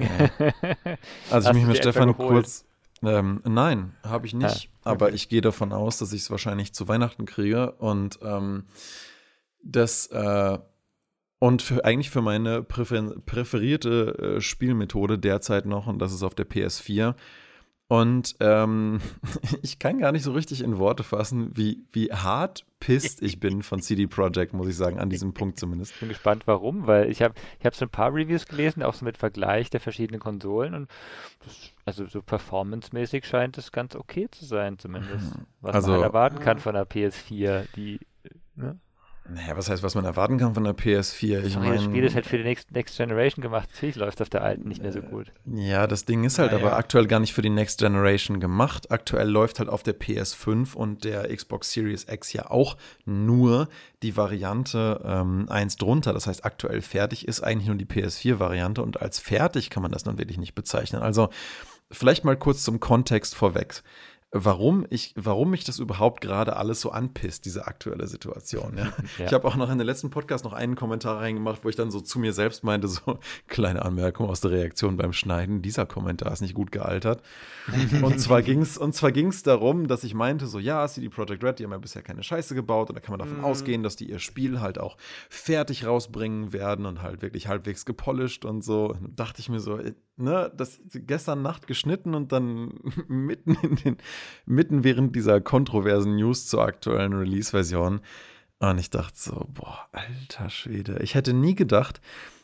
[1.31, 2.65] also ich mich mit Stefan kurz.
[3.03, 4.69] Ähm, nein, habe ich nicht.
[4.83, 4.91] Ah, okay.
[4.91, 8.65] Aber ich gehe davon aus, dass ich es wahrscheinlich zu Weihnachten kriege und ähm,
[9.63, 10.57] das äh,
[11.39, 16.35] und für, eigentlich für meine präfer präferierte äh, Spielmethode derzeit noch, und das ist auf
[16.35, 17.15] der PS4,
[17.87, 18.99] und ähm,
[19.61, 23.63] ich kann gar nicht so richtig in Worte fassen, wie, wie hart pisst ich bin
[23.63, 25.93] von CD Projekt, muss ich sagen, an diesem Punkt zumindest.
[25.93, 28.93] Ich bin gespannt, warum, weil ich habe ich hab so ein paar Reviews gelesen, auch
[28.93, 30.89] so mit Vergleich der verschiedenen Konsolen und
[31.43, 35.33] das, also so performancemäßig scheint es ganz okay zu sein, zumindest.
[35.61, 37.99] Was also, man halt erwarten kann von der PS4, die
[38.55, 38.79] ne?
[39.27, 41.43] Naja, was heißt, was man erwarten kann von der PS4?
[41.45, 43.69] Ich meine, das Spiel ist halt für die Next, Next Generation gemacht.
[43.73, 45.31] Natürlich läuft auf der alten nicht mehr so gut.
[45.45, 46.63] Ja, das Ding ist halt naja.
[46.63, 48.91] aber aktuell gar nicht für die Next Generation gemacht.
[48.91, 53.67] Aktuell läuft halt auf der PS5 und der Xbox Series X ja auch nur
[54.03, 56.13] die Variante ähm, 1 drunter.
[56.13, 60.05] Das heißt, aktuell fertig ist eigentlich nur die PS4-Variante und als fertig kann man das
[60.05, 61.01] nun wirklich nicht bezeichnen.
[61.01, 61.29] Also
[61.91, 63.81] vielleicht mal kurz zum Kontext vorweg
[64.37, 68.77] warum ich, warum mich das überhaupt gerade alles so anpisst, diese aktuelle Situation.
[68.77, 68.83] Ja?
[69.17, 69.25] ja.
[69.25, 71.89] Ich habe auch noch in den letzten Podcast noch einen Kommentar reingemacht, wo ich dann
[71.89, 76.33] so zu mir selbst meinte, so kleine Anmerkung aus der Reaktion beim Schneiden, dieser Kommentar
[76.33, 77.21] ist nicht gut gealtert.
[78.01, 81.07] und zwar ging es und zwar ging es darum, dass ich meinte, so ja, CD
[81.07, 83.45] Projekt Red, die haben ja bisher keine Scheiße gebaut und da kann man davon mhm.
[83.45, 84.97] ausgehen, dass die ihr Spiel halt auch
[85.29, 88.89] fertig rausbringen werden und halt wirklich halbwegs gepolished und so.
[88.89, 89.79] Und dachte ich mir so,
[90.17, 93.97] ne, das gestern Nacht geschnitten und dann mitten in den,
[94.45, 98.01] mitten während dieser kontroversen News zur aktuellen Release-Version.
[98.59, 100.99] Und ich dachte so, boah, alter Schwede.
[101.01, 102.01] Ich hätte nie gedacht,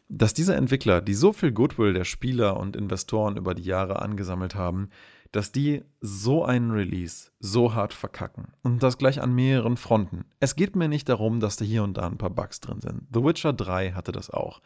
[0.10, 4.56] dass diese Entwickler, die so viel Goodwill der Spieler und Investoren über die Jahre angesammelt
[4.56, 4.90] haben,
[5.32, 8.50] dass die so einen Release so hart verkacken.
[8.64, 10.26] Und das gleich an mehreren Fronten.
[10.42, 13.08] Es geht mir nicht darum, dass da hier und da ein paar Bugs drin sind.
[13.14, 14.62] The Witcher 3 hatte das auch.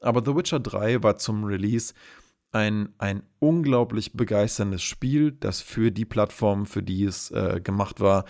[0.00, 1.92] Aber The Witcher 3 war zum Release
[2.52, 8.24] ein, ein unglaublich begeisterndes Spiel, das für die Plattform, für die es äh, gemacht war,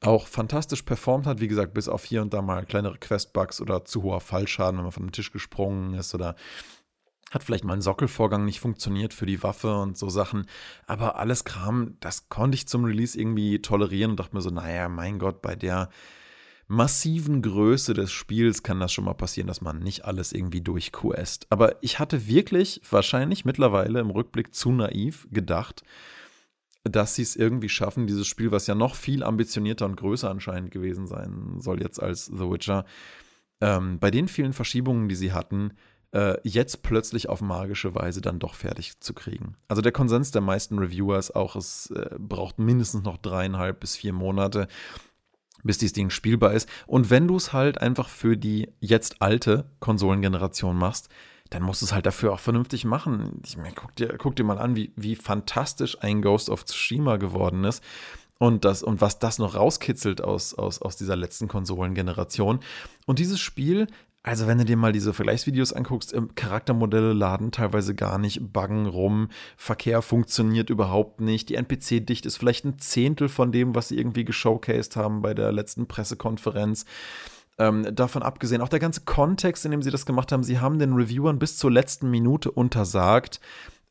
[0.00, 1.40] auch fantastisch performt hat.
[1.40, 4.84] Wie gesagt, bis auf hier und da mal kleinere Quest-Bugs oder zu hoher Fallschaden, wenn
[4.84, 6.36] man von dem Tisch gesprungen ist oder
[7.30, 10.46] hat vielleicht mal ein Sockelvorgang nicht funktioniert für die Waffe und so Sachen.
[10.86, 14.88] Aber alles Kram, das konnte ich zum Release irgendwie tolerieren und dachte mir so, naja,
[14.88, 15.88] mein Gott, bei der
[16.66, 21.46] massiven Größe des Spiels kann das schon mal passieren, dass man nicht alles irgendwie durchquest.
[21.50, 25.82] Aber ich hatte wirklich wahrscheinlich mittlerweile im Rückblick zu naiv gedacht,
[26.84, 30.70] dass sie es irgendwie schaffen, dieses Spiel, was ja noch viel ambitionierter und größer anscheinend
[30.70, 32.84] gewesen sein soll jetzt als The Witcher,
[33.60, 35.72] ähm, bei den vielen Verschiebungen, die sie hatten,
[36.12, 39.56] äh, jetzt plötzlich auf magische Weise dann doch fertig zu kriegen.
[39.68, 44.12] Also der Konsens der meisten Reviewers auch, es äh, braucht mindestens noch dreieinhalb bis vier
[44.12, 44.68] Monate,
[45.64, 46.68] bis dieses Ding spielbar ist.
[46.86, 51.08] Und wenn du es halt einfach für die jetzt alte Konsolengeneration machst,
[51.50, 53.40] dann musst du es halt dafür auch vernünftig machen.
[53.44, 57.16] Ich meine, guck dir, guck dir mal an, wie, wie fantastisch ein Ghost of Tsushima
[57.16, 57.82] geworden ist.
[58.38, 62.60] Und, das, und was das noch rauskitzelt aus, aus, aus dieser letzten Konsolengeneration.
[63.06, 63.86] Und dieses Spiel
[64.26, 69.28] also, wenn du dir mal diese Vergleichsvideos anguckst, Charaktermodelle laden teilweise gar nicht, buggen rum,
[69.58, 74.24] Verkehr funktioniert überhaupt nicht, die NPC-Dicht ist vielleicht ein Zehntel von dem, was sie irgendwie
[74.24, 76.86] geshowcased haben bei der letzten Pressekonferenz.
[77.58, 80.78] Ähm, davon abgesehen, auch der ganze Kontext, in dem sie das gemacht haben, sie haben
[80.78, 83.40] den Reviewern bis zur letzten Minute untersagt,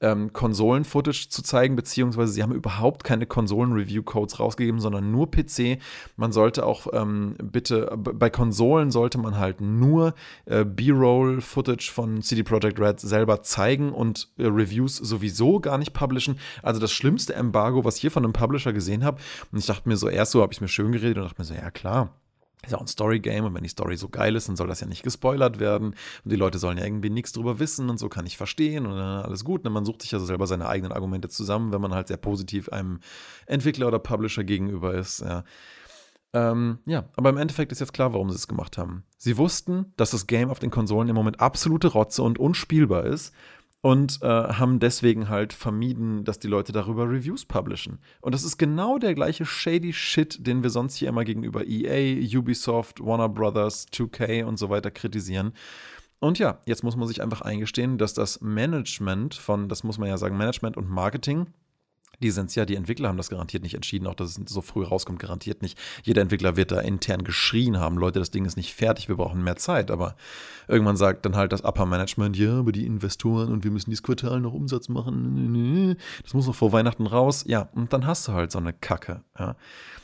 [0.03, 5.79] ähm, Konsolen-Footage zu zeigen, beziehungsweise sie haben überhaupt keine Konsolen-Review-Codes rausgegeben, sondern nur PC.
[6.17, 10.13] Man sollte auch ähm, bitte, bei Konsolen sollte man halt nur
[10.45, 16.37] äh, B-Roll-Footage von CD Projekt Red selber zeigen und äh, Reviews sowieso gar nicht publishen.
[16.61, 19.21] Also das schlimmste Embargo, was ich hier von einem Publisher gesehen habe.
[19.51, 21.45] Und ich dachte mir so, erst so habe ich mir schön geredet und dachte mir
[21.45, 22.13] so, ja klar,
[22.63, 24.79] ist ja auch ein Story-Game und wenn die Story so geil ist, dann soll das
[24.79, 28.09] ja nicht gespoilert werden und die Leute sollen ja irgendwie nichts drüber wissen und so
[28.09, 29.65] kann ich verstehen und alles gut.
[29.65, 32.17] Und man sucht sich ja also selber seine eigenen Argumente zusammen, wenn man halt sehr
[32.17, 32.99] positiv einem
[33.45, 35.21] Entwickler oder Publisher gegenüber ist.
[35.21, 35.43] Ja.
[36.33, 39.03] Ähm, ja, aber im Endeffekt ist jetzt klar, warum sie es gemacht haben.
[39.17, 43.33] Sie wussten, dass das Game auf den Konsolen im Moment absolute Rotze und unspielbar ist
[43.83, 47.99] und äh, haben deswegen halt vermieden, dass die Leute darüber Reviews publishen.
[48.21, 52.17] Und das ist genau der gleiche shady Shit, den wir sonst hier immer gegenüber EA,
[52.39, 55.51] Ubisoft, Warner Brothers, 2K und so weiter kritisieren.
[56.19, 60.07] Und ja, jetzt muss man sich einfach eingestehen, dass das Management von, das muss man
[60.07, 61.47] ja sagen, Management und Marketing
[62.21, 64.61] die sind es ja, die Entwickler haben das garantiert nicht entschieden, auch dass es so
[64.61, 65.77] früh rauskommt, garantiert nicht.
[66.03, 69.43] Jeder Entwickler wird da intern geschrien haben, Leute, das Ding ist nicht fertig, wir brauchen
[69.43, 69.91] mehr Zeit.
[69.91, 70.15] Aber
[70.67, 74.03] irgendwann sagt dann halt das Upper Management, ja, aber die Investoren und wir müssen dieses
[74.03, 75.97] Quartal noch Umsatz machen.
[76.23, 77.43] Das muss noch vor Weihnachten raus.
[77.47, 79.23] Ja, und dann hast du halt so eine Kacke.
[79.37, 79.55] Ja.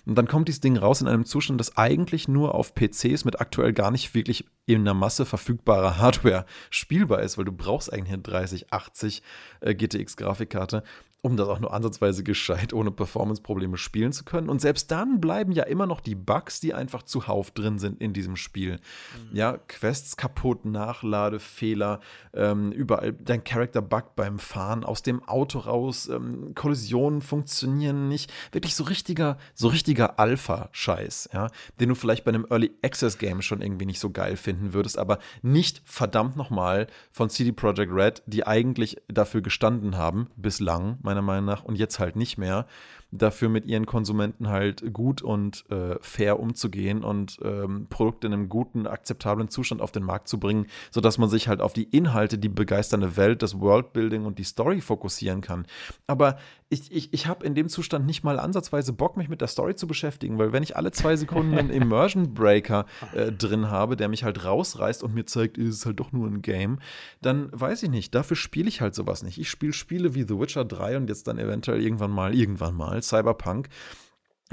[0.05, 3.39] Und dann kommt dieses Ding raus in einem Zustand, das eigentlich nur auf PCs mit
[3.39, 8.13] aktuell gar nicht wirklich in einer Masse verfügbarer Hardware spielbar ist, weil du brauchst eigentlich
[8.13, 9.21] eine 3080
[9.61, 10.83] äh, GTX Grafikkarte
[11.21, 14.47] um das auch nur ansatzweise gescheit ohne Performance-Probleme spielen zu können.
[14.49, 18.13] Und selbst dann bleiben ja immer noch die Bugs, die einfach zuhauf drin sind in
[18.13, 18.73] diesem Spiel.
[18.73, 19.35] Mhm.
[19.35, 21.99] Ja, Quests kaputt, Nachladefehler,
[22.33, 28.31] ähm, überall dein Charakter buggt beim Fahren aus dem Auto raus, ähm, Kollisionen funktionieren nicht.
[28.53, 31.49] Wirklich so richtiger, so richtiger Alpha-Scheiß, ja,
[31.81, 35.19] den du vielleicht bei einem Early Access-Game schon irgendwie nicht so geil finden würdest, aber
[35.41, 41.45] nicht verdammt nochmal von CD Projekt Red, die eigentlich dafür gestanden haben, bislang, meiner Meinung
[41.45, 42.65] nach, und jetzt halt nicht mehr
[43.11, 48.49] dafür mit ihren Konsumenten halt gut und äh, fair umzugehen und ähm, Produkte in einem
[48.49, 52.37] guten, akzeptablen Zustand auf den Markt zu bringen, sodass man sich halt auf die Inhalte,
[52.37, 55.65] die begeisternde Welt, das Worldbuilding und die Story fokussieren kann.
[56.05, 56.37] Aber
[56.71, 59.75] ich, ich, ich habe in dem Zustand nicht mal ansatzweise Bock, mich mit der Story
[59.75, 64.07] zu beschäftigen, weil wenn ich alle zwei Sekunden einen Immersion Breaker äh, drin habe, der
[64.07, 66.77] mich halt rausreißt und mir zeigt, ist es halt doch nur ein Game,
[67.23, 69.39] dann weiß ich nicht, dafür spiele ich halt sowas nicht.
[69.39, 72.98] Ich spiele Spiele wie The Witcher 3 und jetzt dann eventuell irgendwann mal, irgendwann mal
[72.99, 73.69] mal, Cyberpunk,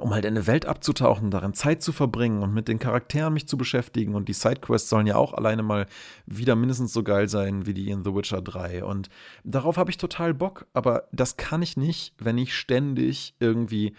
[0.01, 3.49] um halt in eine Welt abzutauchen, darin Zeit zu verbringen und mit den Charakteren mich
[3.49, 4.15] zu beschäftigen.
[4.15, 5.87] Und die Sidequests sollen ja auch alleine mal
[6.27, 8.85] wieder mindestens so geil sein wie die in The Witcher 3.
[8.85, 9.09] Und
[9.45, 10.67] darauf habe ich total Bock.
[10.75, 13.95] Aber das kann ich nicht, wenn ich ständig irgendwie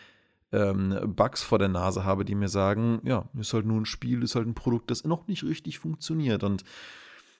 [0.51, 4.23] ähm, Bugs vor der Nase habe, die mir sagen, ja, ist halt nur ein Spiel,
[4.23, 6.43] ist halt ein Produkt, das noch nicht richtig funktioniert.
[6.43, 6.63] Und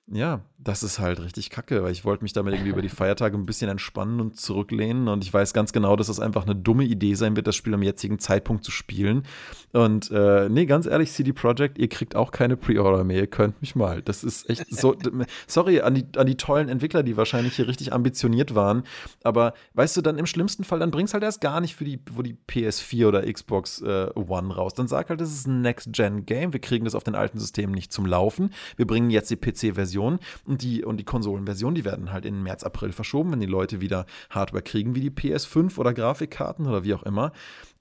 [0.10, 3.38] ja, das ist halt richtig kacke, weil ich wollte mich damit irgendwie über die Feiertage
[3.38, 6.86] ein bisschen entspannen und zurücklehnen und ich weiß ganz genau, dass das einfach eine dumme
[6.86, 9.24] Idee sein wird, das Spiel am jetzigen Zeitpunkt zu spielen.
[9.74, 13.62] Und äh, nee, ganz ehrlich, CD Projekt, ihr kriegt auch keine Pre-Order mehr, ihr könnt
[13.62, 14.02] mich mal.
[14.02, 14.96] Das ist echt so,
[15.46, 18.84] sorry an die, an die tollen Entwickler, die wahrscheinlich hier richtig ambitioniert waren,
[19.24, 22.00] aber weißt du, dann im schlimmsten Fall, dann bring's halt erst gar nicht für die,
[22.14, 24.74] wo die PS4 oder Xbox äh, One raus.
[24.74, 27.92] Dann sag halt, das ist ein Next-Gen-Game, wir kriegen das auf den alten Systemen nicht
[27.92, 32.12] zum Laufen, wir bringen jetzt die PC-Version Version und die, und die Konsolenversion, die werden
[32.12, 35.94] halt in März, April verschoben, wenn die Leute wieder Hardware kriegen, wie die PS5 oder
[35.94, 37.32] Grafikkarten oder wie auch immer.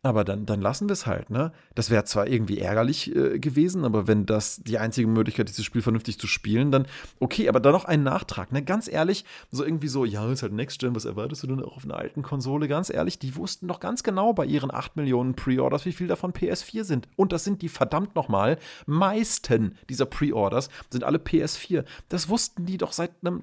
[0.07, 1.51] Aber dann, dann lassen wir es halt, ne?
[1.75, 5.67] Das wäre zwar irgendwie ärgerlich äh, gewesen, aber wenn das die einzige Möglichkeit ist, dieses
[5.67, 6.87] Spiel vernünftig zu spielen, dann
[7.19, 8.63] okay, aber dann noch ein Nachtrag, ne?
[8.63, 11.77] Ganz ehrlich, so irgendwie so, ja, ist halt Next Gen, was erwartest du denn auch
[11.77, 12.69] auf einer alten Konsole?
[12.69, 16.33] Ganz ehrlich, die wussten doch ganz genau bei ihren 8 Millionen Pre-Orders, wie viel davon
[16.33, 17.09] PS4 sind.
[17.17, 21.85] Und das sind die verdammt nochmal meisten dieser Pre-Orders sind alle PS4.
[22.09, 23.43] Das wussten die doch seit einem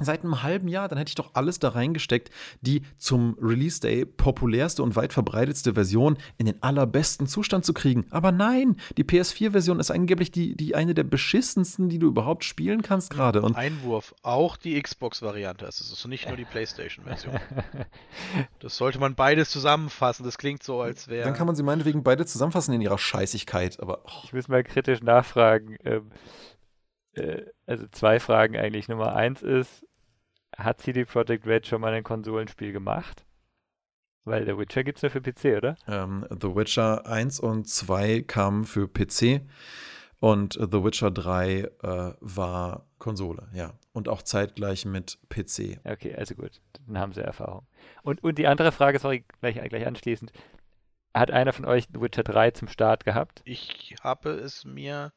[0.00, 2.30] seit einem halben Jahr, dann hätte ich doch alles da reingesteckt,
[2.60, 8.06] die zum Release Day populärste und weit verbreitetste Version in den allerbesten Zustand zu kriegen.
[8.10, 12.82] Aber nein, die PS4-Version ist angeblich die, die eine der beschissensten, die du überhaupt spielen
[12.82, 13.42] kannst gerade.
[13.42, 15.64] Und Einwurf, auch die Xbox-Variante.
[15.64, 17.38] Also es ist nicht nur die PlayStation-Version.
[18.58, 20.24] das sollte man beides zusammenfassen.
[20.24, 21.24] Das klingt so, als wäre.
[21.24, 23.78] Dann kann man sie meinetwegen beide zusammenfassen in ihrer Scheißigkeit.
[23.80, 24.22] Aber oh.
[24.24, 25.76] ich muss mal kritisch nachfragen.
[25.84, 26.10] Ähm
[27.16, 28.88] äh, also zwei Fragen eigentlich.
[28.88, 29.86] Nummer eins ist,
[30.56, 33.24] hat CD Projekt Red schon mal ein Konsolenspiel gemacht?
[34.24, 35.76] Weil The Witcher gibt es ja für PC, oder?
[35.86, 39.42] Ähm, The Witcher 1 und 2 kamen für PC
[40.18, 41.68] und The Witcher 3 äh,
[42.20, 43.74] war Konsole, ja.
[43.92, 45.78] Und auch zeitgleich mit PC.
[45.84, 47.66] Okay, also gut, dann haben sie Erfahrung.
[48.02, 50.32] Und, und die andere Frage, sorry, gleich, gleich anschließend.
[51.12, 53.42] Hat einer von euch The Witcher 3 zum Start gehabt?
[53.44, 55.12] Ich habe es mir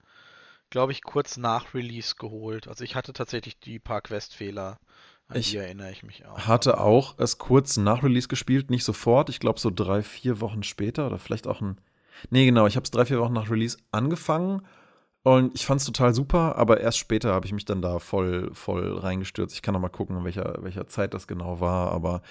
[0.69, 2.67] glaube ich, kurz nach Release geholt.
[2.67, 4.79] Also ich hatte tatsächlich die paar Questfehler.
[5.27, 6.39] An ich die erinnere ich mich auch.
[6.47, 9.29] Hatte auch es kurz nach Release gespielt, nicht sofort.
[9.29, 11.79] Ich glaube so drei, vier Wochen später oder vielleicht auch ein.
[12.29, 14.61] Nee, genau, ich habe es drei, vier Wochen nach Release angefangen
[15.27, 18.49] und ich fand es total super, aber erst später habe ich mich dann da voll,
[18.53, 19.53] voll reingestürzt.
[19.53, 22.21] Ich kann noch mal gucken, in welcher, welcher Zeit das genau war, aber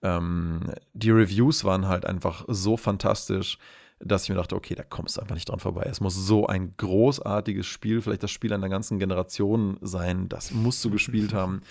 [0.00, 3.58] ähm, die Reviews waren halt einfach so fantastisch
[3.98, 5.86] dass ich mir dachte, okay, da kommst du einfach nicht dran vorbei.
[5.90, 10.84] Es muss so ein großartiges Spiel, vielleicht das Spiel einer ganzen Generation sein, das musst
[10.84, 11.62] du gespielt haben.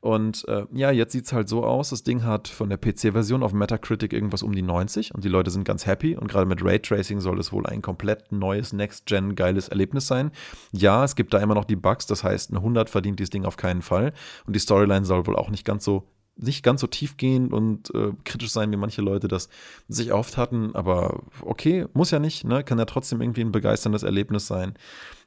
[0.00, 3.42] Und äh, ja, jetzt sieht es halt so aus, das Ding hat von der PC-Version
[3.42, 6.62] auf Metacritic irgendwas um die 90 und die Leute sind ganz happy und gerade mit
[6.64, 10.30] Raytracing soll es wohl ein komplett neues, next-gen geiles Erlebnis sein.
[10.72, 13.44] Ja, es gibt da immer noch die Bugs, das heißt, eine 100 verdient dieses Ding
[13.44, 14.12] auf keinen Fall
[14.46, 16.06] und die Storyline soll wohl auch nicht ganz so
[16.36, 19.48] nicht ganz so tiefgehend und äh, kritisch sein, wie manche Leute das
[19.88, 20.74] sich oft hatten.
[20.74, 22.64] Aber okay, muss ja nicht, ne?
[22.64, 24.74] Kann ja trotzdem irgendwie ein begeisterndes Erlebnis sein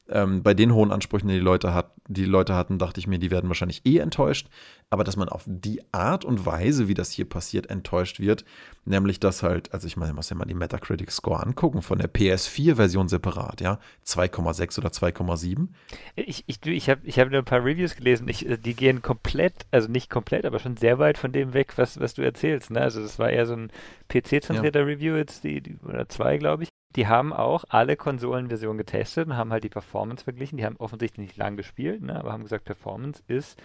[0.10, 3.20] ähm, bei den hohen Ansprüchen, die die Leute, hat, die, Leute hatten, dachte ich mir,
[3.20, 4.48] die werden wahrscheinlich eh enttäuscht.
[4.90, 8.46] Aber dass man auf die Art und Weise, wie das hier passiert, enttäuscht wird,
[8.86, 12.10] nämlich dass halt, also ich meine, man muss ja mal die Metacritic-Score angucken, von der
[12.12, 15.68] PS4-Version separat, ja, 2,6 oder 2,7.
[16.16, 19.66] Ich, ich, ich habe ich hab nur ein paar Reviews gelesen, ich, die gehen komplett,
[19.72, 22.72] also nicht komplett, aber schon sehr weit von dem weg, was, was du erzählst.
[22.72, 22.80] Ne?
[22.82, 23.72] Also das war eher so ein
[24.10, 24.86] PC-zentrierter ja.
[24.86, 29.38] Review jetzt, die, die, oder zwei, glaube ich die haben auch alle Konsolenversionen getestet und
[29.38, 30.58] haben halt die Performance verglichen.
[30.58, 33.62] Die haben offensichtlich nicht lang gespielt, ne, aber haben gesagt, Performance ist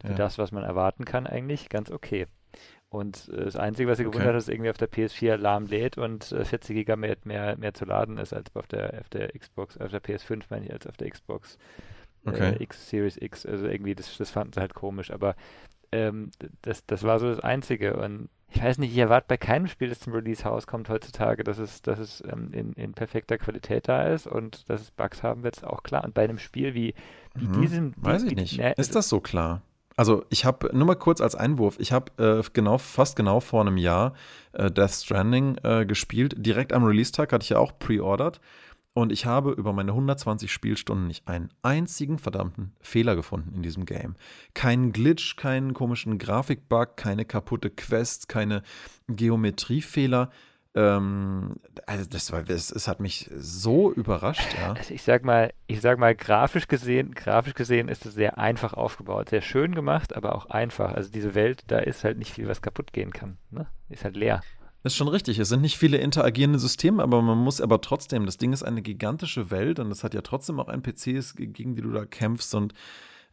[0.00, 0.14] für ja.
[0.14, 2.28] das, was man erwarten kann, eigentlich ganz okay.
[2.88, 4.12] Und äh, das Einzige, was sie okay.
[4.12, 7.74] gewundert hat, ist irgendwie auf der PS4 lahm lädt und äh, 40 GB mehr, mehr,
[7.74, 10.86] zu laden ist als auf der, auf der Xbox, auf der PS5 meine ich, als
[10.86, 11.58] auf der Xbox
[12.24, 12.56] äh, okay.
[12.60, 13.44] X Series X.
[13.44, 15.34] Also irgendwie, das, das fanden sie halt komisch, aber
[15.92, 16.30] ähm,
[16.62, 17.96] das, das war so das Einzige.
[17.96, 21.58] Und ich weiß nicht, ich erwarte bei keinem Spiel, das zum Release rauskommt heutzutage, dass
[21.58, 25.42] es, dass es ähm, in, in perfekter Qualität da ist und dass es Bugs haben
[25.42, 26.04] wird, ist auch klar.
[26.04, 26.94] Und bei einem Spiel wie,
[27.34, 27.60] wie mhm.
[27.60, 27.94] diesem.
[27.96, 28.58] Weiß wie, ich nicht.
[28.58, 29.62] Ne, ist das so klar?
[29.96, 33.62] Also ich habe, nur mal kurz als Einwurf, ich habe äh, genau, fast genau vor
[33.62, 34.12] einem Jahr
[34.52, 36.34] äh, Death Stranding äh, gespielt.
[36.36, 38.40] Direkt am Release-Tag hatte ich ja auch pre-ordered.
[38.96, 43.84] Und ich habe über meine 120 Spielstunden nicht einen einzigen verdammten Fehler gefunden in diesem
[43.84, 44.16] Game.
[44.54, 48.62] Keinen Glitch, keinen komischen Grafikbug, keine kaputte Quest, keine
[49.06, 50.30] Geometriefehler.
[50.74, 54.72] Ähm, also das war, es, es, hat mich so überrascht, ja.
[54.72, 58.72] Also ich sag mal, ich sag mal, grafisch gesehen, grafisch gesehen ist es sehr einfach
[58.72, 60.94] aufgebaut, sehr schön gemacht, aber auch einfach.
[60.94, 63.36] Also diese Welt, da ist halt nicht viel, was kaputt gehen kann.
[63.50, 63.66] Ne?
[63.90, 64.40] Ist halt leer.
[64.86, 65.40] Das ist schon richtig.
[65.40, 68.82] Es sind nicht viele interagierende Systeme, aber man muss aber trotzdem, das Ding ist eine
[68.82, 72.72] gigantische Welt und es hat ja trotzdem auch NPCs, gegen die du da kämpfst und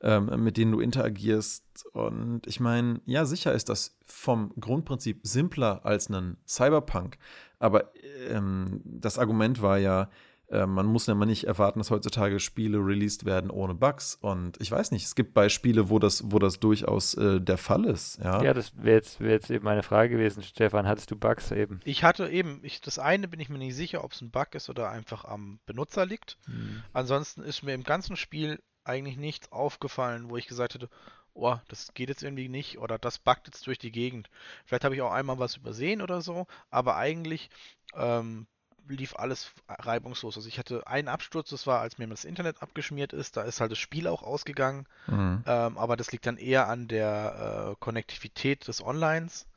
[0.01, 1.85] ähm, mit denen du interagierst.
[1.93, 7.19] Und ich meine, ja, sicher ist das vom Grundprinzip simpler als ein Cyberpunk,
[7.59, 7.91] aber
[8.29, 10.09] ähm, das Argument war ja,
[10.53, 14.15] äh, man muss ja mal nicht erwarten, dass heutzutage Spiele released werden ohne Bugs.
[14.21, 17.85] Und ich weiß nicht, es gibt Beispiele, wo das, wo das durchaus äh, der Fall
[17.85, 18.19] ist.
[18.23, 20.43] Ja, ja das wäre jetzt, wär jetzt eben meine Frage gewesen.
[20.43, 21.79] Stefan, hattest du Bugs eben?
[21.83, 24.53] Ich hatte eben, ich, das eine bin ich mir nicht sicher, ob es ein Bug
[24.53, 26.37] ist oder einfach am Benutzer liegt.
[26.45, 26.83] Hm.
[26.93, 30.89] Ansonsten ist mir im ganzen Spiel eigentlich nichts aufgefallen, wo ich gesagt hätte,
[31.33, 34.29] oh, das geht jetzt irgendwie nicht oder das backt jetzt durch die Gegend.
[34.65, 37.49] Vielleicht habe ich auch einmal was übersehen oder so, aber eigentlich
[37.95, 38.45] ähm,
[38.87, 40.35] lief alles reibungslos.
[40.35, 43.61] Also ich hatte einen Absturz, das war, als mir das Internet abgeschmiert ist, da ist
[43.61, 45.43] halt das Spiel auch ausgegangen, mhm.
[45.45, 49.47] ähm, aber das liegt dann eher an der äh, Konnektivität des Onlines.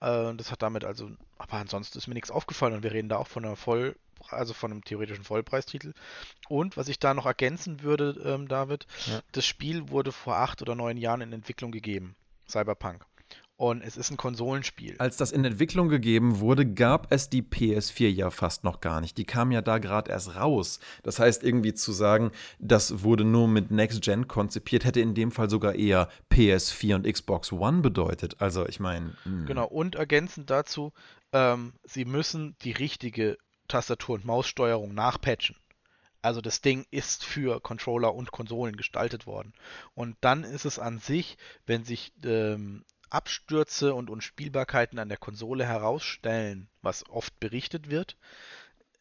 [0.00, 3.16] Äh, das hat damit also, aber ansonsten ist mir nichts aufgefallen und wir reden da
[3.16, 3.96] auch von einer voll
[4.30, 5.92] also von einem theoretischen Vollpreistitel.
[6.48, 9.20] Und was ich da noch ergänzen würde, ähm, David, ja.
[9.32, 12.16] das Spiel wurde vor acht oder neun Jahren in Entwicklung gegeben.
[12.48, 13.04] Cyberpunk.
[13.58, 14.96] Und es ist ein Konsolenspiel.
[14.98, 19.16] Als das in Entwicklung gegeben wurde, gab es die PS4 ja fast noch gar nicht.
[19.16, 20.78] Die kam ja da gerade erst raus.
[21.02, 25.32] Das heißt, irgendwie zu sagen, das wurde nur mit Next Gen konzipiert, hätte in dem
[25.32, 28.42] Fall sogar eher PS4 und Xbox One bedeutet.
[28.42, 29.16] Also, ich meine.
[29.22, 29.46] Hm.
[29.46, 30.92] Genau, und ergänzend dazu,
[31.32, 33.38] ähm, sie müssen die richtige
[33.68, 35.56] Tastatur- und Maussteuerung nachpatchen.
[36.26, 39.54] Also das Ding ist für Controller und Konsolen gestaltet worden.
[39.94, 41.36] Und dann ist es an sich,
[41.66, 48.16] wenn sich ähm, Abstürze und Unspielbarkeiten an der Konsole herausstellen, was oft berichtet wird,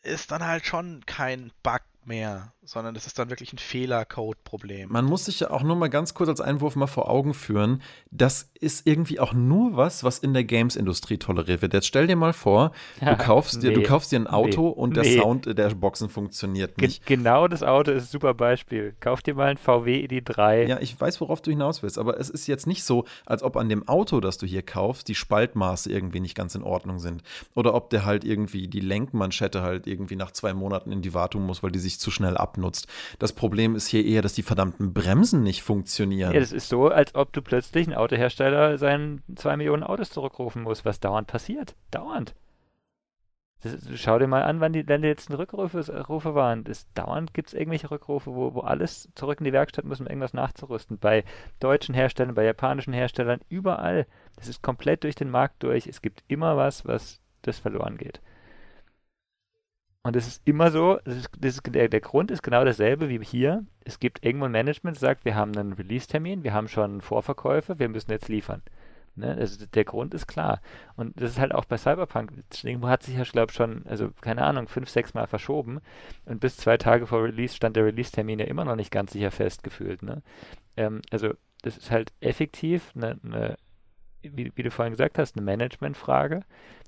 [0.04, 4.92] ist dann halt schon kein Bug mehr, sondern das ist dann wirklich ein Fehlercode-Problem.
[4.92, 7.82] Man muss sich ja auch nur mal ganz kurz als Einwurf mal vor Augen führen,
[8.12, 11.74] das ist irgendwie auch nur was, was in der Games-Industrie toleriert wird.
[11.74, 14.82] Jetzt stell dir mal vor, du kaufst dir, nee, du kaufst dir ein Auto nee,
[14.82, 15.20] und der nee.
[15.20, 17.06] Sound der Boxen funktioniert nicht.
[17.06, 18.96] Ge genau das Auto ist ein super Beispiel.
[19.00, 20.68] Kauf dir mal ein VW ID3.
[20.68, 23.58] Ja, ich weiß, worauf du hinaus willst, aber es ist jetzt nicht so, als ob
[23.58, 27.24] an dem Auto, das du hier kaufst, die Spaltmaße irgendwie nicht ganz in Ordnung sind.
[27.54, 31.44] Oder ob der halt irgendwie die Lenkmanschette halt irgendwie nach zwei Monaten in die Wartung
[31.44, 32.88] muss, weil die sich zu schnell abnutzt.
[33.20, 36.34] Das Problem ist hier eher, dass die verdammten Bremsen nicht funktionieren.
[36.34, 40.64] Ja, das ist so, als ob du plötzlich ein Autohersteller seinen zwei Millionen Autos zurückrufen
[40.64, 41.76] muss, was dauernd passiert.
[41.92, 42.36] Dauernd.
[43.66, 46.64] Das, schau dir mal an, wann die, die letzten Rückrufe Rufe waren.
[46.64, 50.06] Das, dauernd gibt es irgendwelche Rückrufe, wo, wo alles zurück in die Werkstatt muss, um
[50.06, 51.00] irgendwas nachzurüsten.
[51.00, 51.24] Bei
[51.60, 54.06] deutschen Herstellern, bei japanischen Herstellern, überall.
[54.36, 55.88] Das ist komplett durch den Markt durch.
[55.88, 58.22] Es gibt immer was, was das verloren geht.
[60.06, 63.10] Und es ist immer so, das ist, das ist, der, der Grund ist genau dasselbe
[63.10, 63.66] wie hier.
[63.86, 67.80] Es gibt irgendwo ein Management, das sagt, wir haben einen Release-Termin, wir haben schon Vorverkäufe,
[67.80, 68.62] wir müssen jetzt liefern.
[69.16, 69.36] Ne?
[69.36, 70.62] Also der Grund ist klar.
[70.96, 72.34] Und das ist halt auch bei Cyberpunk.
[72.62, 75.82] Irgendwo hat sich ja, glaube ich, schon, also keine Ahnung, fünf, sechs Mal verschoben.
[76.26, 79.32] Und bis zwei Tage vor Release stand der Release-Termin ja immer noch nicht ganz sicher
[79.32, 80.04] festgefühlt.
[80.04, 80.22] Ne?
[80.78, 81.34] Ähm, also
[81.64, 83.58] das ist halt effektiv eine, eine
[84.22, 86.42] wie, wie, du vorhin gesagt hast, eine Managementfrage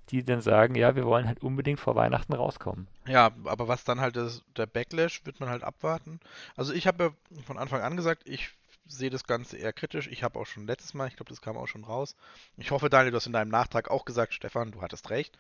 [0.10, 2.88] die dann sagen, ja, wir wollen halt unbedingt vor Weihnachten rauskommen.
[3.08, 6.20] Ja, aber was dann halt das, der Backlash, wird man halt abwarten.
[6.56, 7.14] Also ich habe
[7.46, 8.52] von Anfang an gesagt, ich
[8.88, 10.08] sehe das Ganze eher kritisch.
[10.08, 12.16] Ich habe auch schon letztes Mal, ich glaube, das kam auch schon raus.
[12.56, 15.38] Ich hoffe, Daniel, du hast in deinem Nachtrag auch gesagt, Stefan, du hattest recht.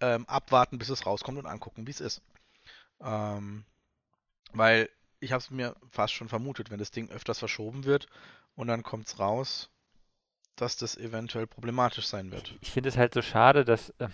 [0.00, 2.22] Ähm, abwarten, bis es rauskommt und angucken, wie es ist.
[3.00, 3.64] Ähm,
[4.52, 4.88] weil
[5.20, 8.06] ich habe es mir fast schon vermutet, wenn das Ding öfters verschoben wird
[8.54, 9.70] und dann kommt es raus,
[10.56, 12.54] dass das eventuell problematisch sein wird.
[12.60, 13.90] Ich finde es halt so schade, dass.
[13.98, 14.08] Äh,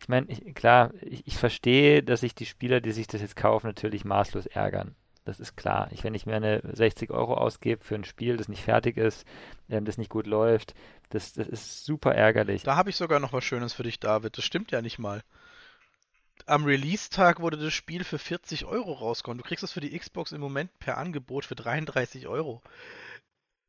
[0.00, 3.68] ich meine, klar, ich, ich, verstehe, dass sich die Spieler, die sich das jetzt kaufen,
[3.68, 4.96] natürlich maßlos ärgern.
[5.24, 5.88] Das ist klar.
[5.92, 9.24] Ich, wenn ich mir eine 60 Euro ausgebe für ein Spiel, das nicht fertig ist,
[9.70, 10.74] ähm, das nicht gut läuft,
[11.10, 12.64] das, das ist super ärgerlich.
[12.64, 14.36] Da habe ich sogar noch was Schönes für dich, David.
[14.36, 15.22] Das stimmt ja nicht mal.
[16.46, 19.38] Am Release-Tag wurde das Spiel für 40 Euro rauskommen.
[19.38, 22.62] Du kriegst es für die Xbox im Moment per Angebot für 33 Euro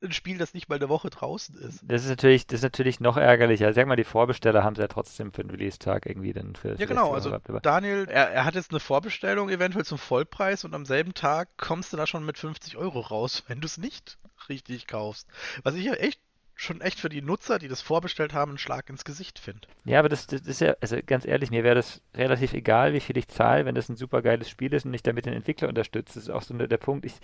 [0.03, 1.81] ein Spiel, das nicht mal eine Woche draußen ist.
[1.83, 3.73] Das ist natürlich, das ist natürlich noch ärgerlicher.
[3.73, 6.75] Sag mal, die Vorbesteller haben es ja trotzdem für den Release-Tag irgendwie dann für.
[6.75, 7.13] Ja, genau.
[7.13, 11.49] Also Daniel, er, er, hat jetzt eine Vorbestellung eventuell zum Vollpreis und am selben Tag
[11.57, 14.17] kommst du da schon mit 50 Euro raus, wenn du es nicht
[14.49, 15.27] richtig kaufst.
[15.63, 16.19] Was ich ja echt
[16.55, 19.67] schon echt für die Nutzer, die das vorbestellt haben, einen Schlag ins Gesicht finde.
[19.85, 22.99] Ja, aber das, das, ist ja, also ganz ehrlich, mir wäre das relativ egal, wie
[22.99, 25.67] viel ich zahle, wenn das ein super geiles Spiel ist und ich damit den Entwickler
[25.67, 26.15] unterstütze.
[26.15, 27.05] Das ist auch so der, der Punkt.
[27.05, 27.15] Ich,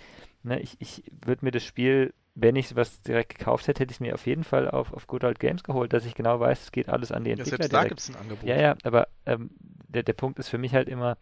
[0.42, 3.96] ne, ich, ich würde mir das Spiel, wenn ich was direkt gekauft hätte, hätte ich
[3.96, 6.64] es mir auf jeden Fall auf, auf Good Old Games geholt, dass ich genau weiß,
[6.64, 7.58] es geht alles an die Entwickler.
[7.58, 7.84] Ja, selbst direkt.
[7.84, 8.48] da gibt es ein Angebot.
[8.48, 9.50] Ja, ja, aber ähm,
[9.88, 11.18] der, der Punkt ist für mich halt immer,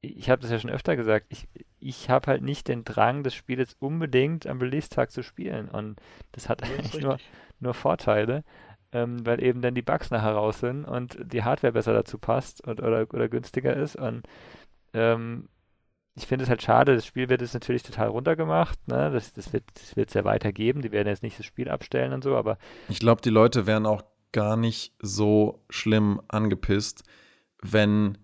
[0.00, 1.48] ich habe das ja schon öfter gesagt, ich,
[1.86, 5.68] ich habe halt nicht den Drang, das Spiel jetzt unbedingt am Release-Tag zu spielen.
[5.68, 6.00] Und
[6.32, 7.18] das hat das eigentlich nur,
[7.60, 8.42] nur Vorteile,
[8.90, 12.66] ähm, weil eben dann die Bugs nachher raus sind und die Hardware besser dazu passt
[12.66, 13.94] und, oder, oder günstiger ist.
[13.94, 14.26] Und
[14.94, 15.48] ähm,
[16.16, 18.78] ich finde es halt schade, das Spiel wird jetzt natürlich total runtergemacht.
[18.88, 19.12] Ne?
[19.12, 20.82] Das, das wird es das ja weitergeben.
[20.82, 22.58] Die werden jetzt nicht das Spiel abstellen und so, aber.
[22.88, 27.04] Ich glaube, die Leute wären auch gar nicht so schlimm angepisst,
[27.62, 28.18] wenn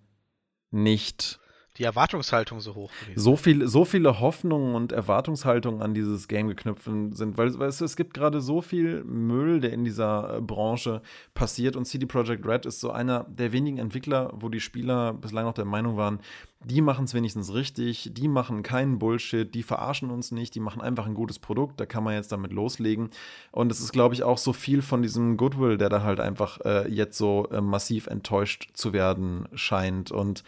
[0.73, 1.39] nicht
[1.79, 3.21] die Erwartungshaltung so hoch gewesen.
[3.21, 7.81] So, viel, so viele Hoffnungen und Erwartungshaltungen an dieses Game geknüpft sind, weil, weil es,
[7.81, 11.01] es gibt gerade so viel Müll, der in dieser äh, Branche
[11.33, 15.47] passiert und CD Projekt Red ist so einer der wenigen Entwickler, wo die Spieler bislang
[15.47, 16.21] noch der Meinung waren,
[16.65, 20.81] die machen es wenigstens richtig, die machen keinen Bullshit, die verarschen uns nicht, die machen
[20.81, 23.11] einfach ein gutes Produkt, da kann man jetzt damit loslegen.
[23.51, 26.61] Und es ist, glaube ich, auch so viel von diesem Goodwill, der da halt einfach
[26.65, 30.11] äh, jetzt so äh, massiv enttäuscht zu werden scheint.
[30.11, 30.45] Und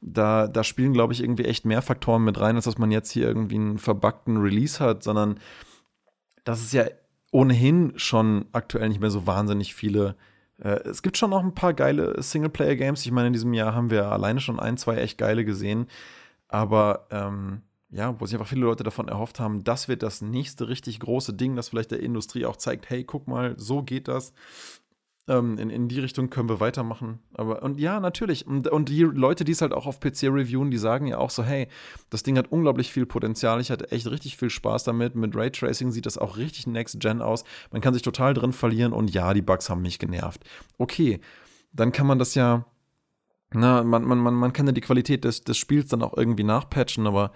[0.00, 3.10] da, da spielen, glaube ich, irgendwie echt mehr Faktoren mit rein, als dass man jetzt
[3.10, 5.38] hier irgendwie einen verbuggten Release hat, sondern
[6.44, 6.84] das ist ja
[7.30, 10.16] ohnehin schon aktuell nicht mehr so wahnsinnig viele.
[10.62, 13.04] Äh, es gibt schon noch ein paar geile Singleplayer-Games.
[13.04, 15.86] Ich meine, in diesem Jahr haben wir alleine schon ein, zwei echt geile gesehen.
[16.48, 20.68] Aber ähm, ja, wo sich einfach viele Leute davon erhofft haben, das wird das nächste
[20.68, 24.32] richtig große Ding, das vielleicht der Industrie auch zeigt, hey, guck mal, so geht das.
[25.28, 27.18] Ähm, in, in die Richtung können wir weitermachen.
[27.34, 28.46] Aber, und ja, natürlich.
[28.46, 31.28] Und, und die Leute, die es halt auch auf PC reviewen, die sagen ja auch
[31.28, 31.68] so, hey,
[32.08, 33.60] das Ding hat unglaublich viel Potenzial.
[33.60, 35.14] Ich hatte echt richtig viel Spaß damit.
[35.14, 37.44] Mit Raytracing sieht das auch richtig Next Gen aus.
[37.70, 40.42] Man kann sich total drin verlieren und ja, die Bugs haben mich genervt.
[40.78, 41.20] Okay,
[41.72, 42.64] dann kann man das ja,
[43.52, 46.44] na, man, man, man, man kann ja die Qualität des, des Spiels dann auch irgendwie
[46.44, 47.32] nachpatchen, aber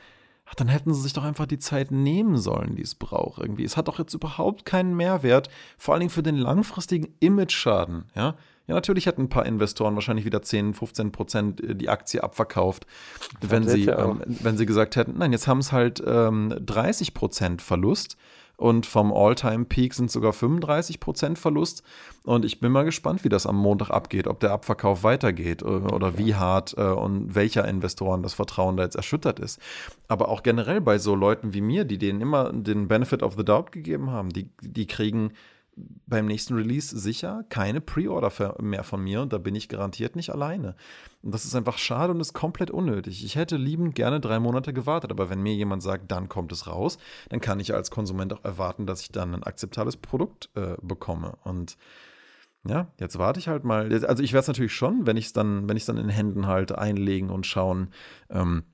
[0.52, 3.64] ach, dann hätten sie sich doch einfach die Zeit nehmen sollen, die es braucht irgendwie.
[3.64, 5.48] Es hat doch jetzt überhaupt keinen Mehrwert,
[5.78, 8.34] vor allen Dingen für den langfristigen Image-Schaden, ja.
[8.68, 12.86] Ja, natürlich hätten ein paar Investoren wahrscheinlich wieder 10, 15 Prozent äh, die Aktie abverkauft,
[13.40, 17.60] wenn sie, ähm, wenn sie gesagt hätten, nein, jetzt haben es halt ähm, 30 Prozent
[17.60, 18.16] Verlust
[18.56, 21.82] und vom All-Time-Peak sind sogar 35% Verlust.
[22.24, 25.64] Und ich bin mal gespannt, wie das am Montag abgeht, ob der Abverkauf weitergeht äh,
[25.64, 29.58] oder wie hart äh, und welcher Investoren das Vertrauen da jetzt erschüttert ist.
[30.06, 33.44] Aber auch generell bei so Leuten wie mir, die denen immer den Benefit of the
[33.44, 35.32] Doubt gegeben haben, die, die kriegen
[35.74, 40.30] beim nächsten Release sicher keine Pre-Order mehr von mir und da bin ich garantiert nicht
[40.30, 40.76] alleine.
[41.22, 43.24] Und das ist einfach schade und ist komplett unnötig.
[43.24, 46.66] Ich hätte liebend gerne drei Monate gewartet, aber wenn mir jemand sagt, dann kommt es
[46.66, 46.98] raus,
[47.30, 51.38] dann kann ich als Konsument auch erwarten, dass ich dann ein akzeptables Produkt äh, bekomme.
[51.44, 51.78] Und
[52.64, 53.92] ja, jetzt warte ich halt mal.
[54.06, 56.46] Also ich werde es natürlich schon, wenn ich es dann, wenn ich dann in Händen
[56.46, 57.88] halte, einlegen und schauen,
[58.30, 58.64] ähm,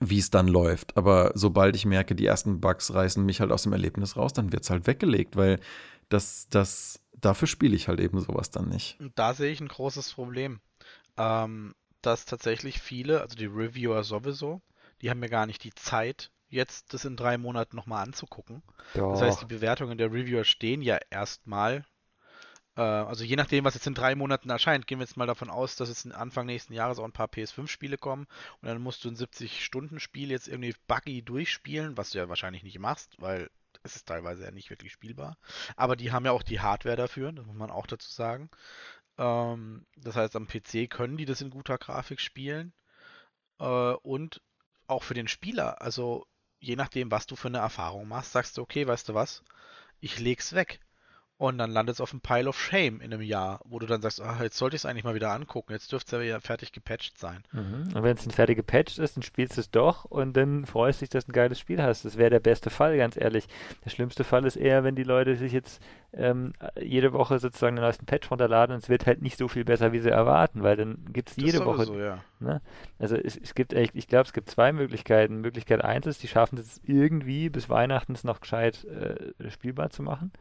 [0.00, 0.96] wie es dann läuft.
[0.96, 4.52] Aber sobald ich merke, die ersten Bugs reißen mich halt aus dem Erlebnis raus, dann
[4.52, 5.58] wird es halt weggelegt, weil
[6.08, 8.98] das, das, dafür spiele ich halt eben sowas dann nicht.
[9.00, 10.60] Und da sehe ich ein großes Problem.
[11.16, 14.60] Ähm, dass tatsächlich viele, also die Reviewer sowieso,
[15.02, 18.62] die haben ja gar nicht die Zeit, jetzt das in drei Monaten nochmal anzugucken.
[18.94, 19.12] Doch.
[19.12, 21.84] Das heißt, die Bewertungen der Reviewer stehen ja erstmal.
[22.76, 25.50] Äh, also je nachdem, was jetzt in drei Monaten erscheint, gehen wir jetzt mal davon
[25.50, 28.26] aus, dass jetzt Anfang nächsten Jahres auch ein paar PS5-Spiele kommen
[28.60, 32.78] und dann musst du ein 70-Stunden-Spiel jetzt irgendwie buggy durchspielen, was du ja wahrscheinlich nicht
[32.78, 33.50] machst, weil
[33.86, 35.38] es ist teilweise ja nicht wirklich spielbar.
[35.76, 38.50] Aber die haben ja auch die Hardware dafür, das muss man auch dazu sagen.
[39.18, 42.72] Ähm, das heißt, am PC können die das in guter Grafik spielen.
[43.58, 44.42] Äh, und
[44.86, 46.26] auch für den Spieler, also
[46.60, 49.42] je nachdem, was du für eine Erfahrung machst, sagst du, okay, weißt du was,
[50.00, 50.80] ich leg's weg.
[51.38, 54.00] Und dann landet es auf einem Pile of Shame in einem Jahr, wo du dann
[54.00, 56.72] sagst, ach, jetzt sollte ich es eigentlich mal wieder angucken, jetzt dürfte es ja fertig
[56.72, 57.42] gepatcht sein.
[57.52, 57.94] Mhm.
[57.94, 61.00] Und wenn es ein fertig gepatcht ist, dann spielst du es doch und dann freust
[61.00, 62.06] du dich, dass du ein geiles Spiel hast.
[62.06, 63.48] Das wäre der beste Fall, ganz ehrlich.
[63.84, 65.82] Der schlimmste Fall ist eher, wenn die Leute sich jetzt
[66.14, 69.66] ähm, jede Woche sozusagen den neuesten Patch runterladen und es wird halt nicht so viel
[69.66, 71.84] besser, wie sie erwarten, weil dann gibt es jede Woche.
[71.84, 72.24] So, ja.
[72.40, 72.62] ne?
[72.98, 75.42] Also es, es gibt echt, ich glaube, es gibt zwei Möglichkeiten.
[75.42, 80.32] Möglichkeit eins ist, die schaffen es irgendwie bis Weihnachten noch gescheit äh, spielbar zu machen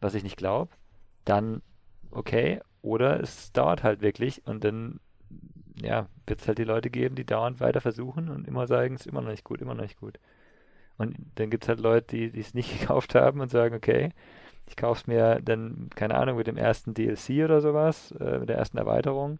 [0.00, 0.72] was ich nicht glaube,
[1.24, 1.62] dann
[2.10, 2.60] okay.
[2.82, 5.00] Oder es dauert halt wirklich und dann
[5.82, 9.02] ja, wird es halt die Leute geben, die dauernd weiter versuchen und immer sagen, es
[9.02, 10.18] ist immer noch nicht gut, immer noch nicht gut.
[10.98, 14.12] Und dann gibt es halt Leute, die es nicht gekauft haben und sagen, okay,
[14.68, 18.48] ich kaufe es mir dann, keine Ahnung, mit dem ersten DLC oder sowas, äh, mit
[18.48, 19.38] der ersten Erweiterung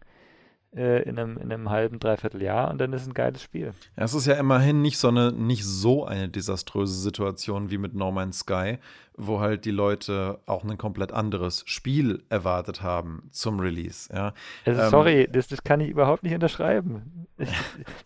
[0.75, 3.73] äh, in, einem, in einem halben, dreiviertel Jahr und dann ist ein geiles Spiel.
[3.95, 8.11] Es ist ja immerhin nicht so eine, nicht so eine desaströse Situation wie mit No
[8.11, 8.77] Man's Sky,
[9.15, 14.09] wo halt die Leute auch ein komplett anderes Spiel erwartet haben zum Release.
[14.13, 14.33] Ja.
[14.65, 17.27] Also ähm, sorry, das, das kann ich überhaupt nicht unterschreiben.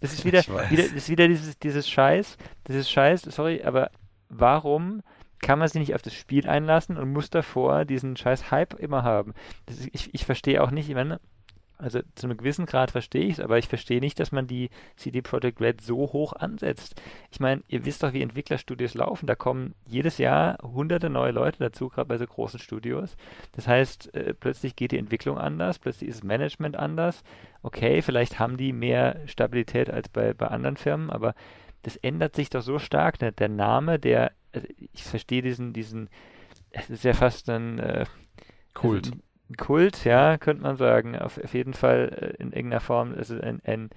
[0.02, 2.38] Das ist wieder, wieder, das ist wieder dieses, dieses Scheiß,
[2.68, 3.90] dieses Scheiß, sorry, aber
[4.28, 5.04] warum
[5.42, 9.04] kann man sich nicht auf das Spiel einlassen und muss davor diesen scheiß Hype immer
[9.04, 9.34] haben.
[9.68, 11.20] Ist, ich, ich verstehe auch nicht, ich meine,
[11.82, 14.70] also zu einem gewissen Grad verstehe ich es, aber ich verstehe nicht, dass man die
[14.96, 17.02] CD Projekt Red so hoch ansetzt.
[17.32, 19.28] Ich meine, ihr wisst doch, wie Entwicklerstudios laufen.
[19.28, 23.16] Da kommen jedes Jahr hunderte neue Leute dazu, gerade bei so großen Studios.
[23.54, 27.24] Das heißt, äh, plötzlich geht die Entwicklung anders, plötzlich ist das Management anders.
[27.64, 31.36] Okay, vielleicht haben die mehr Stabilität als bei, bei anderen Firmen, aber
[31.84, 33.22] das ändert sich doch so stark.
[33.22, 33.32] Ne?
[33.32, 36.10] Der Name, der, also ich verstehe diesen, diesen,
[36.72, 38.06] es ist ja fast ein äh,
[38.74, 39.08] Kult.
[39.08, 39.18] Also,
[39.58, 41.18] Kult, ja, könnte man sagen.
[41.18, 43.14] Auf, auf jeden Fall äh, in irgendeiner Form.
[43.16, 43.90] Also ein, ein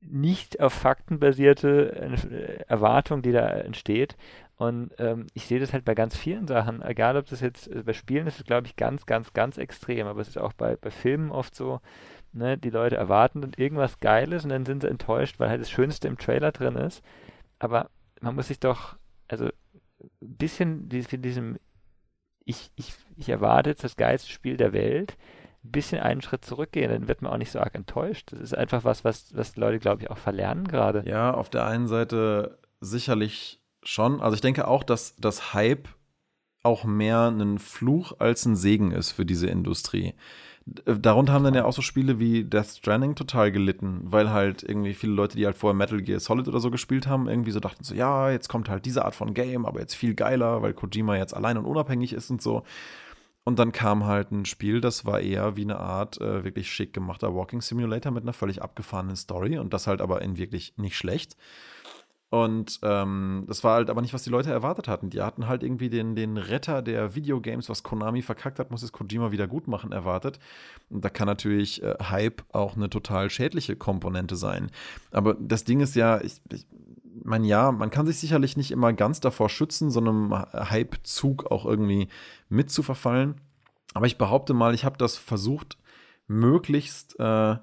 [0.00, 4.16] nicht auf Fakten basierte äh, Erwartung, die da entsteht.
[4.56, 7.82] Und ähm, ich sehe das halt bei ganz vielen Sachen, egal ob das jetzt äh,
[7.84, 10.74] bei Spielen ist, es glaube ich ganz, ganz, ganz extrem, aber es ist auch bei,
[10.74, 11.80] bei Filmen oft so,
[12.32, 15.70] ne, die Leute erwarten dann irgendwas Geiles und dann sind sie enttäuscht, weil halt das
[15.70, 17.04] Schönste im Trailer drin ist.
[17.60, 17.88] Aber
[18.20, 18.96] man muss sich doch,
[19.28, 21.58] also ein bisschen in diesem,
[22.44, 25.16] ich, ich, ich erwarte jetzt das geilste Spiel der Welt,
[25.64, 28.32] ein bisschen einen Schritt zurückgehen, dann wird man auch nicht so arg enttäuscht.
[28.32, 31.02] Das ist einfach was, was, was Leute, glaube ich, auch verlernen gerade.
[31.06, 34.20] Ja, auf der einen Seite sicherlich schon.
[34.20, 35.88] Also ich denke auch, dass das Hype
[36.62, 40.14] auch mehr ein Fluch als ein Segen ist für diese Industrie.
[40.84, 44.92] Darunter haben dann ja auch so Spiele wie Death Stranding total gelitten, weil halt irgendwie
[44.92, 47.84] viele Leute, die halt vorher Metal Gear Solid oder so gespielt haben, irgendwie so dachten
[47.84, 51.16] so, ja, jetzt kommt halt diese Art von Game, aber jetzt viel geiler, weil Kojima
[51.16, 52.64] jetzt allein und unabhängig ist und so.
[53.48, 56.92] Und dann kam halt ein Spiel, das war eher wie eine Art äh, wirklich schick
[56.92, 60.98] gemachter Walking Simulator mit einer völlig abgefahrenen Story und das halt aber in wirklich nicht
[60.98, 61.34] schlecht.
[62.28, 65.08] Und ähm, das war halt aber nicht, was die Leute erwartet hatten.
[65.08, 68.92] Die hatten halt irgendwie den, den Retter der Videogames, was Konami verkackt hat, muss es
[68.92, 70.38] Kojima wieder gut machen, erwartet.
[70.90, 74.70] Und da kann natürlich äh, Hype auch eine total schädliche Komponente sein.
[75.10, 76.66] Aber das Ding ist ja, ich, ich
[77.24, 81.64] mein ja, man kann sich sicherlich nicht immer ganz davor schützen, so einem Hype-Zug auch
[81.66, 82.08] irgendwie
[82.48, 83.40] mitzuverfallen.
[83.94, 85.78] Aber ich behaupte mal, ich habe das versucht,
[86.26, 87.56] möglichst äh,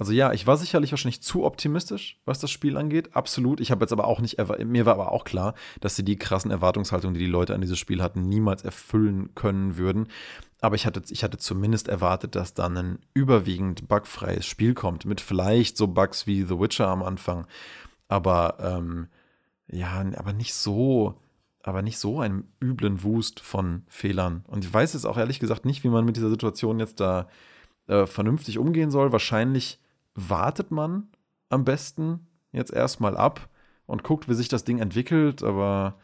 [0.00, 3.14] also ja, ich war sicherlich wahrscheinlich zu optimistisch, was das Spiel angeht.
[3.14, 3.60] Absolut.
[3.60, 6.50] Ich habe jetzt aber auch nicht, mir war aber auch klar, dass sie die krassen
[6.50, 10.08] Erwartungshaltungen, die die Leute an dieses Spiel hatten, niemals erfüllen können würden.
[10.62, 15.20] Aber ich hatte, ich hatte zumindest erwartet, dass dann ein überwiegend bugfreies Spiel kommt, mit
[15.20, 17.46] vielleicht so Bugs wie The Witcher am Anfang.
[18.10, 19.06] Aber ähm,
[19.68, 21.14] ja, aber nicht so,
[21.62, 24.44] aber nicht so einem üblen Wust von Fehlern.
[24.48, 27.28] Und ich weiß jetzt auch ehrlich gesagt nicht, wie man mit dieser Situation jetzt da
[27.86, 29.12] äh, vernünftig umgehen soll.
[29.12, 29.78] Wahrscheinlich
[30.14, 31.08] wartet man
[31.50, 33.48] am besten jetzt erstmal ab
[33.86, 35.94] und guckt, wie sich das Ding entwickelt, aber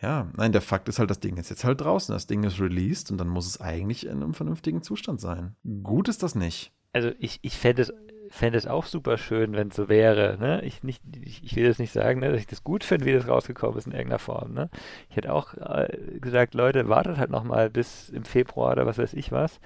[0.00, 2.60] ja, nein, der Fakt ist halt, das Ding ist jetzt halt draußen, das Ding ist
[2.60, 5.56] released und dann muss es eigentlich in einem vernünftigen Zustand sein.
[5.82, 6.72] Gut ist das nicht.
[6.92, 7.92] Also ich, ich fände es,
[8.30, 10.38] fänd es auch super schön, wenn es so wäre.
[10.38, 10.62] Ne?
[10.62, 13.12] Ich, nicht, ich, ich will jetzt nicht sagen, ne, dass ich das gut finde, wie
[13.12, 14.54] das rausgekommen ist in irgendeiner Form.
[14.54, 14.70] Ne?
[15.10, 19.14] Ich hätte auch äh, gesagt, Leute, wartet halt nochmal bis im Februar oder was weiß
[19.14, 19.60] ich was.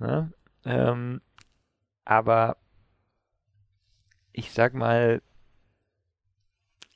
[0.00, 0.32] Ne?
[0.64, 1.20] Ähm,
[2.04, 2.56] aber
[4.32, 5.22] ich sag mal,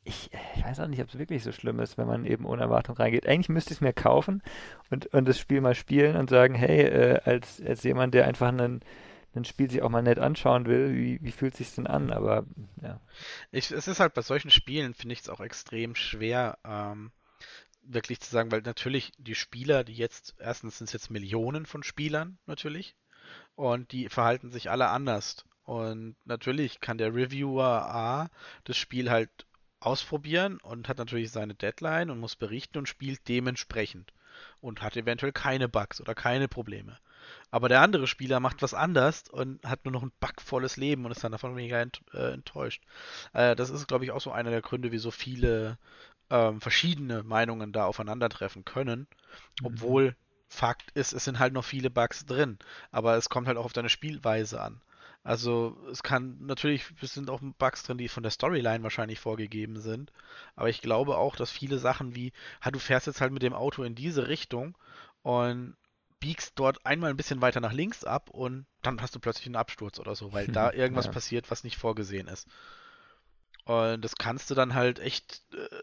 [0.02, 2.62] ich, ich, weiß auch nicht, ob es wirklich so schlimm ist, wenn man eben ohne
[2.62, 3.28] Erwartung reingeht.
[3.28, 4.42] Eigentlich müsste ich es mir kaufen
[4.90, 8.48] und, und das Spiel mal spielen und sagen, hey, äh, als, als jemand, der einfach
[8.48, 8.80] ein,
[9.36, 12.12] ein Spiel sich auch mal nett anschauen will, wie, wie fühlt es sich denn an?
[12.12, 12.44] Aber
[12.82, 13.00] ja.
[13.50, 17.12] Ich, es ist halt bei solchen Spielen, finde ich es auch extrem schwer, ähm,
[17.82, 21.82] wirklich zu sagen, weil natürlich die Spieler, die jetzt, erstens sind es jetzt Millionen von
[21.82, 22.96] Spielern natürlich,
[23.54, 25.44] und die verhalten sich alle anders.
[25.64, 28.30] Und natürlich kann der Reviewer A
[28.64, 29.46] das Spiel halt
[29.80, 34.12] ausprobieren und hat natürlich seine Deadline und muss berichten und spielt dementsprechend
[34.60, 36.98] und hat eventuell keine Bugs oder keine Probleme.
[37.50, 41.12] Aber der andere Spieler macht was anders und hat nur noch ein bugvolles Leben und
[41.12, 42.82] ist dann davon mega ent, äh, enttäuscht.
[43.32, 45.78] Äh, das ist, glaube ich, auch so einer der Gründe, wieso viele
[46.30, 49.06] ähm, verschiedene Meinungen da aufeinandertreffen können,
[49.60, 49.66] mhm.
[49.66, 50.16] obwohl
[50.48, 52.58] Fakt ist, es sind halt noch viele Bugs drin.
[52.92, 54.80] Aber es kommt halt auch auf deine Spielweise an.
[55.26, 59.80] Also es kann natürlich, es sind auch Bugs drin, die von der Storyline wahrscheinlich vorgegeben
[59.80, 60.12] sind.
[60.54, 63.52] Aber ich glaube auch, dass viele Sachen wie, ha, du fährst jetzt halt mit dem
[63.52, 64.78] Auto in diese Richtung
[65.22, 65.76] und
[66.20, 69.56] biegst dort einmal ein bisschen weiter nach links ab und dann hast du plötzlich einen
[69.56, 71.12] Absturz oder so, weil da irgendwas ja.
[71.12, 72.46] passiert, was nicht vorgesehen ist.
[73.64, 75.82] Und das kannst du dann halt echt äh,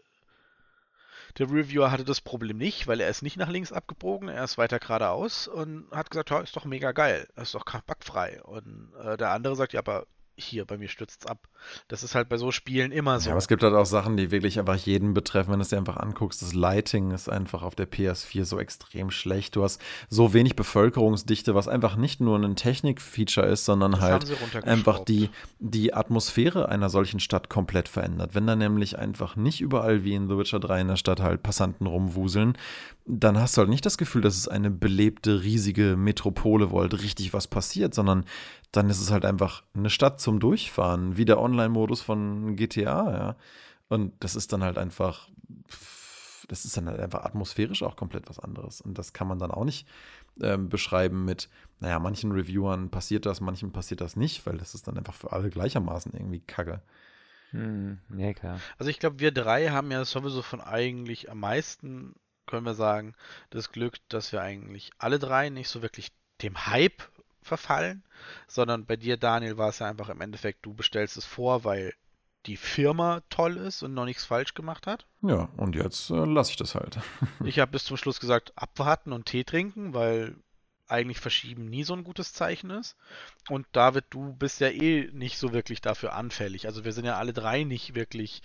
[1.38, 4.58] der Reviewer hatte das Problem nicht, weil er ist nicht nach links abgebogen, er ist
[4.58, 8.42] weiter geradeaus und hat gesagt, ja, ist doch mega geil, ist doch bugfrei.
[8.42, 10.06] Und äh, der andere sagt, ja, aber
[10.36, 11.48] hier, bei mir stürzt es ab.
[11.88, 13.26] Das ist halt bei so Spielen immer so.
[13.26, 15.68] Ja, aber es gibt halt auch Sachen, die wirklich einfach jeden betreffen, wenn du es
[15.68, 16.42] dir einfach anguckst.
[16.42, 19.54] Das Lighting ist einfach auf der PS4 so extrem schlecht.
[19.56, 24.64] Du hast so wenig Bevölkerungsdichte, was einfach nicht nur ein Technikfeature ist, sondern das halt
[24.66, 25.30] einfach die,
[25.60, 28.34] die Atmosphäre einer solchen Stadt komplett verändert.
[28.34, 31.42] Wenn da nämlich einfach nicht überall wie in The Witcher 3 in der Stadt halt
[31.42, 32.58] Passanten rumwuseln,
[33.06, 37.00] dann hast du halt nicht das Gefühl, dass es eine belebte, riesige Metropole, wo halt
[37.02, 38.24] richtig was passiert, sondern
[38.76, 43.36] dann ist es halt einfach eine Stadt zum Durchfahren, wie der Online-Modus von GTA, ja.
[43.88, 45.28] Und das ist dann halt einfach,
[46.48, 48.80] das ist dann halt einfach atmosphärisch auch komplett was anderes.
[48.80, 49.86] Und das kann man dann auch nicht
[50.40, 51.48] ähm, beschreiben mit,
[51.80, 55.32] naja, manchen Reviewern passiert das, manchen passiert das nicht, weil das ist dann einfach für
[55.32, 56.82] alle gleichermaßen irgendwie kacke.
[57.50, 58.58] Hm, ja, klar.
[58.78, 62.14] Also ich glaube, wir drei haben ja sowieso von eigentlich am meisten,
[62.46, 63.14] können wir sagen,
[63.50, 66.10] das Glück, dass wir eigentlich alle drei nicht so wirklich
[66.42, 67.02] dem Hype
[67.44, 68.02] verfallen,
[68.48, 71.94] sondern bei dir, Daniel, war es ja einfach im Endeffekt, du bestellst es vor, weil
[72.46, 75.06] die Firma toll ist und noch nichts falsch gemacht hat.
[75.22, 76.98] Ja, und jetzt äh, lasse ich das halt.
[77.44, 80.36] ich habe bis zum Schluss gesagt, abwarten und Tee trinken, weil
[80.86, 82.96] eigentlich Verschieben nie so ein gutes Zeichen ist.
[83.48, 86.66] Und David, du bist ja eh nicht so wirklich dafür anfällig.
[86.66, 88.42] Also wir sind ja alle drei nicht wirklich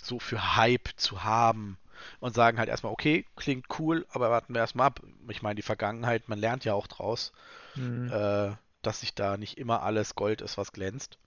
[0.00, 1.78] so für Hype zu haben
[2.20, 5.02] und sagen halt erstmal, okay, klingt cool, aber warten wir erstmal ab.
[5.28, 7.32] Ich meine, die Vergangenheit, man lernt ja auch draus,
[7.78, 8.12] mhm.
[8.12, 11.18] äh, dass sich da nicht immer alles Gold ist, was glänzt.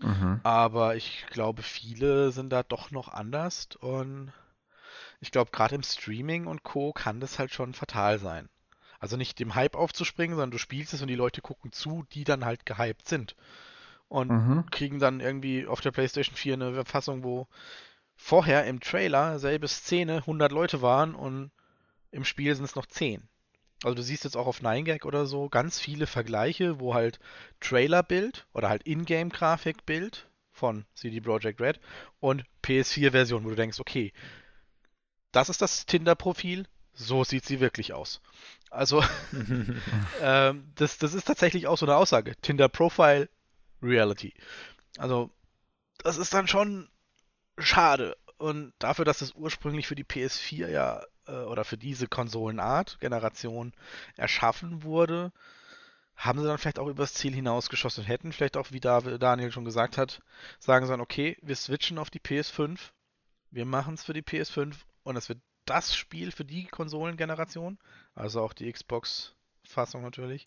[0.00, 0.40] Mhm.
[0.44, 4.32] Aber ich glaube, viele sind da doch noch anders und
[5.20, 6.92] ich glaube, gerade im Streaming und Co.
[6.92, 8.48] kann das halt schon fatal sein.
[9.00, 12.24] Also nicht dem Hype aufzuspringen, sondern du spielst es und die Leute gucken zu, die
[12.24, 13.36] dann halt gehypt sind.
[14.08, 14.66] Und mhm.
[14.70, 17.46] kriegen dann irgendwie auf der PlayStation 4 eine Fassung, wo
[18.16, 21.50] vorher im Trailer selbe Szene 100 Leute waren und
[22.10, 23.28] im Spiel sind es noch 10.
[23.84, 27.20] Also du siehst jetzt auch auf 9gag oder so ganz viele Vergleiche, wo halt
[27.60, 31.80] Trailer-Bild oder halt Ingame-Grafik-Bild von CD Projekt Red
[32.18, 34.12] und PS4-Version, wo du denkst, okay,
[35.30, 38.20] das ist das Tinder-Profil, so sieht sie wirklich aus.
[38.70, 39.04] Also,
[40.20, 42.34] ähm, das, das ist tatsächlich auch so eine Aussage.
[42.42, 43.28] Tinder Profile
[43.80, 44.34] Reality.
[44.98, 45.30] Also,
[45.98, 46.88] das ist dann schon
[47.56, 48.16] schade.
[48.36, 53.72] Und dafür, dass es ursprünglich für die PS4 ja äh, oder für diese Konsolenart, Generation
[54.16, 55.32] erschaffen wurde,
[56.16, 59.64] haben sie dann vielleicht auch übers Ziel hinausgeschossen und hätten vielleicht auch, wie Daniel schon
[59.64, 60.20] gesagt hat,
[60.58, 62.78] sagen sollen, okay, wir switchen auf die PS5,
[63.50, 64.74] wir machen es für die PS5
[65.04, 67.78] und es wird das Spiel für die Konsolengeneration,
[68.14, 70.46] also auch die Xbox-Fassung natürlich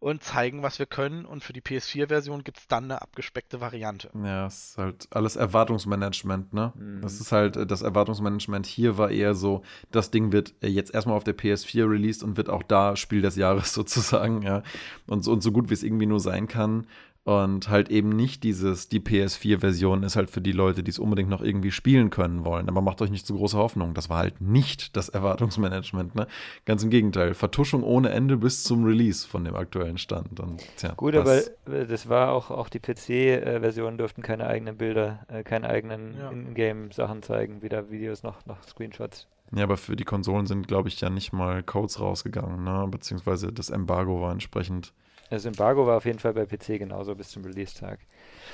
[0.00, 1.24] und zeigen, was wir können.
[1.24, 4.10] Und für die PS4-Version gibt es dann eine abgespeckte Variante.
[4.14, 6.72] Ja, es ist halt alles Erwartungsmanagement, ne?
[6.76, 7.00] Mhm.
[7.00, 10.94] Das ist halt, äh, das Erwartungsmanagement hier war eher so, das Ding wird äh, jetzt
[10.94, 14.62] erstmal auf der PS4 released und wird auch da Spiel des Jahres sozusagen, ja.
[15.06, 16.86] Und und so gut wie es irgendwie nur sein kann.
[17.24, 21.30] Und halt eben nicht dieses, die PS4-Version ist halt für die Leute, die es unbedingt
[21.30, 22.68] noch irgendwie spielen können wollen.
[22.68, 23.94] Aber macht euch nicht zu große Hoffnung.
[23.94, 26.14] Das war halt nicht das Erwartungsmanagement.
[26.14, 26.26] Ne?
[26.66, 27.32] Ganz im Gegenteil.
[27.32, 30.38] Vertuschung ohne Ende bis zum Release von dem aktuellen Stand.
[30.38, 35.24] Und, tja, Gut, aber äh, das war auch, auch die PC-Versionen durften keine eigenen Bilder,
[35.28, 36.30] äh, keine eigenen ja.
[36.30, 39.28] Ingame-Sachen zeigen, weder Videos noch, noch Screenshots.
[39.56, 42.86] Ja, aber für die Konsolen sind, glaube ich, ja nicht mal Codes rausgegangen, ne?
[42.90, 44.92] beziehungsweise das Embargo war entsprechend
[45.34, 48.00] das Embargo war auf jeden Fall bei PC genauso bis zum Release-Tag.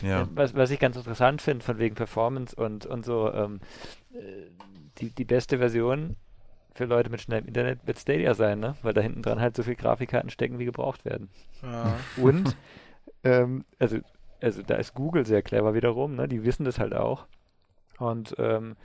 [0.03, 0.29] Ja.
[0.35, 3.61] Was, was ich ganz interessant finde, von wegen Performance und, und so, ähm,
[4.13, 4.47] äh,
[4.99, 6.17] die, die beste Version
[6.75, 8.77] für Leute mit schnellem Internet wird Stadia sein, ne?
[8.83, 11.29] Weil da hinten dran halt so viele Grafikkarten stecken, wie gebraucht werden.
[11.63, 11.97] Ja.
[12.17, 12.57] Und,
[13.25, 13.99] ähm, also,
[14.41, 16.29] also da ist Google sehr clever wiederum, ne?
[16.29, 17.27] Die wissen das halt auch.
[17.99, 18.77] Und ähm,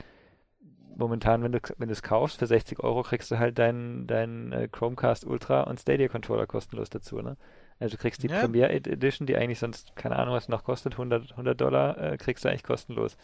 [0.98, 4.68] momentan, wenn du wenn es kaufst, für 60 Euro kriegst du halt deinen dein, äh,
[4.68, 7.38] Chromecast Ultra und Stadia Controller kostenlos dazu, ne?
[7.80, 8.40] Also du kriegst die ja.
[8.40, 12.46] Premiere Edition, die eigentlich sonst, keine Ahnung, was noch kostet, 100, 100 Dollar, äh, kriegst
[12.46, 13.18] du eigentlich kostenlos.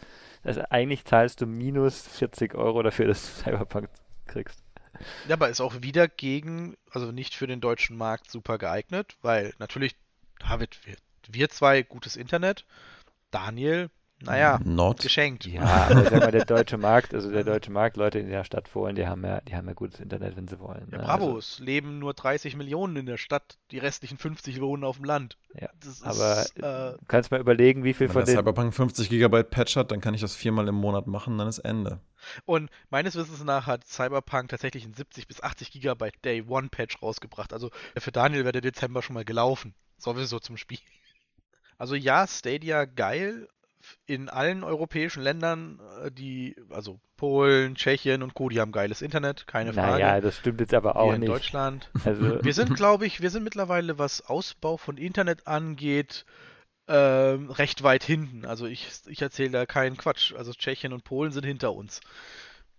[0.43, 3.89] Also eigentlich zahlst du minus 40 Euro dafür, dass du Cyberpunk
[4.28, 4.62] kriegst.
[5.28, 9.54] Ja, aber ist auch wieder gegen, also nicht für den deutschen Markt super geeignet, weil
[9.58, 9.95] natürlich,
[10.39, 10.95] David, wir,
[11.30, 12.66] wir zwei gutes Internet,
[13.32, 13.89] Daniel
[14.24, 15.02] naja, Not.
[15.02, 15.46] geschenkt.
[15.46, 18.74] Ja, aber sag mal, der deutsche Markt, also der deutsche Markt, Leute in der Stadt
[18.76, 20.88] wohnen, die haben ja, die haben ja gutes Internet, wenn sie wollen.
[20.92, 21.04] Ja, ne?
[21.04, 24.98] bravo, also, es leben nur 30 Millionen in der Stadt, die restlichen 50 wohnen auf
[24.98, 25.38] dem Land.
[25.60, 28.36] Ja, das aber ist, äh, du kannst mal überlegen, wie viel wenn von den...
[28.36, 31.60] Cyberpunk 50 Gigabyte Patch hat, dann kann ich das viermal im Monat machen, dann ist
[31.60, 32.00] Ende.
[32.46, 37.02] Und meines Wissens nach hat Cyberpunk tatsächlich einen 70 bis 80 Gigabyte Day One Patch
[37.02, 37.54] rausgebracht.
[37.54, 39.74] Also für Daniel wäre der Dezember schon mal gelaufen.
[39.98, 40.80] Sowieso zum Spiel.
[41.78, 43.48] Also ja, Stadia geil,
[44.06, 49.48] in allen europäischen Ländern, äh, die, also Polen, Tschechien und Co., die haben geiles Internet,
[49.48, 50.04] keine Frage.
[50.04, 51.28] Naja, das stimmt jetzt aber auch Hier nicht.
[51.28, 51.89] in Deutschland.
[52.04, 52.22] Also.
[52.44, 56.26] Wir sind, glaube ich, wir sind mittlerweile, was Ausbau von Internet angeht,
[56.88, 58.46] äh, recht weit hinten.
[58.46, 60.34] Also ich, ich erzähle da keinen Quatsch.
[60.34, 62.02] Also Tschechien und Polen sind hinter uns.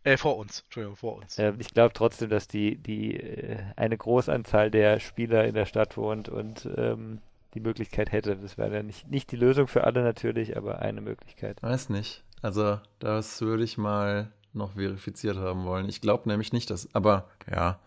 [0.05, 1.39] Äh, vor uns, Entschuldigung, vor uns.
[1.39, 5.97] Äh, ich glaube trotzdem, dass die, die äh, eine Großanzahl der Spieler in der Stadt
[5.97, 7.21] wohnt und ähm,
[7.55, 8.37] die Möglichkeit hätte.
[8.37, 11.63] Das wäre ja nicht, nicht die Lösung für alle natürlich, aber eine Möglichkeit.
[11.63, 12.25] Weiß nicht.
[12.41, 15.89] Also das würde ich mal noch verifiziert haben wollen.
[15.89, 17.79] Ich glaube nämlich nicht, dass, aber ja.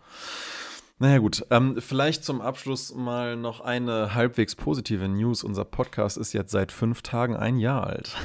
[0.98, 5.44] Naja gut, ähm, vielleicht zum Abschluss mal noch eine halbwegs positive News.
[5.44, 8.16] Unser Podcast ist jetzt seit fünf Tagen ein Jahr alt.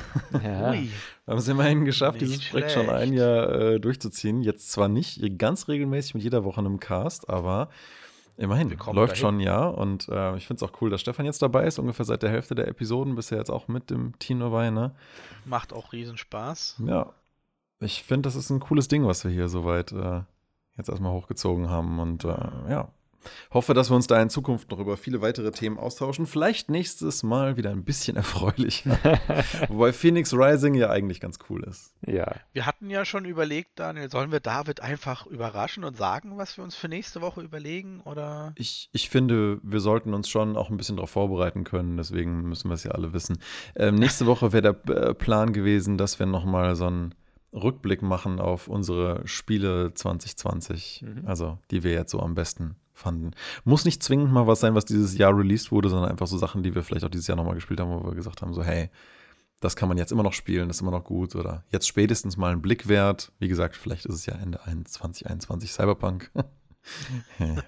[0.42, 0.72] Ja.
[1.26, 4.42] Wir haben es immerhin geschafft, nicht dieses Projekt schon ein Jahr äh, durchzuziehen.
[4.42, 7.70] Jetzt zwar nicht ganz regelmäßig mit jeder Woche einem Cast, aber
[8.38, 9.16] Immerhin, läuft dahin.
[9.16, 9.66] schon ja.
[9.66, 12.30] Und äh, ich finde es auch cool, dass Stefan jetzt dabei ist, ungefähr seit der
[12.30, 14.70] Hälfte der Episoden bisher jetzt auch mit dem Team dabei.
[14.70, 14.96] Ne?
[15.46, 16.82] Macht auch Riesenspaß.
[16.86, 17.14] Ja,
[17.80, 20.22] ich finde, das ist ein cooles Ding, was wir hier soweit äh,
[20.78, 22.00] jetzt erstmal hochgezogen haben.
[22.00, 22.38] Und äh,
[22.70, 22.90] ja,
[23.52, 26.26] Hoffe, dass wir uns da in Zukunft noch über viele weitere Themen austauschen.
[26.26, 28.98] Vielleicht nächstes Mal wieder ein bisschen erfreulicher.
[29.70, 31.94] Wobei Phoenix Rising ja eigentlich ganz cool ist.
[32.06, 32.36] Ja.
[32.54, 36.64] Wir hatten ja schon überlegt, Daniel, sollen wir David einfach überraschen und sagen, was wir
[36.64, 38.02] uns für nächste Woche überlegen?
[38.02, 38.54] Oder?
[38.56, 41.98] Ich, ich finde, wir sollten uns schon auch ein bisschen darauf vorbereiten können.
[41.98, 43.38] Deswegen müssen wir es ja alle wissen.
[43.76, 47.16] Ähm, nächste Woche wäre der äh, Plan gewesen, dass wir nochmal so ein
[47.54, 51.24] Rückblick machen auf unsere Spiele 2020, mhm.
[51.26, 53.32] also die wir jetzt so am besten fanden.
[53.64, 56.64] Muss nicht zwingend mal was sein, was dieses Jahr released wurde, sondern einfach so Sachen,
[56.64, 58.90] die wir vielleicht auch dieses Jahr nochmal gespielt haben, wo wir gesagt haben, so hey,
[59.60, 62.38] das kann man jetzt immer noch spielen, das ist immer noch gut oder jetzt spätestens
[62.38, 63.32] mal ein Blick wert.
[63.40, 66.32] Wie gesagt, vielleicht ist es ja Ende 2021 Cyberpunk.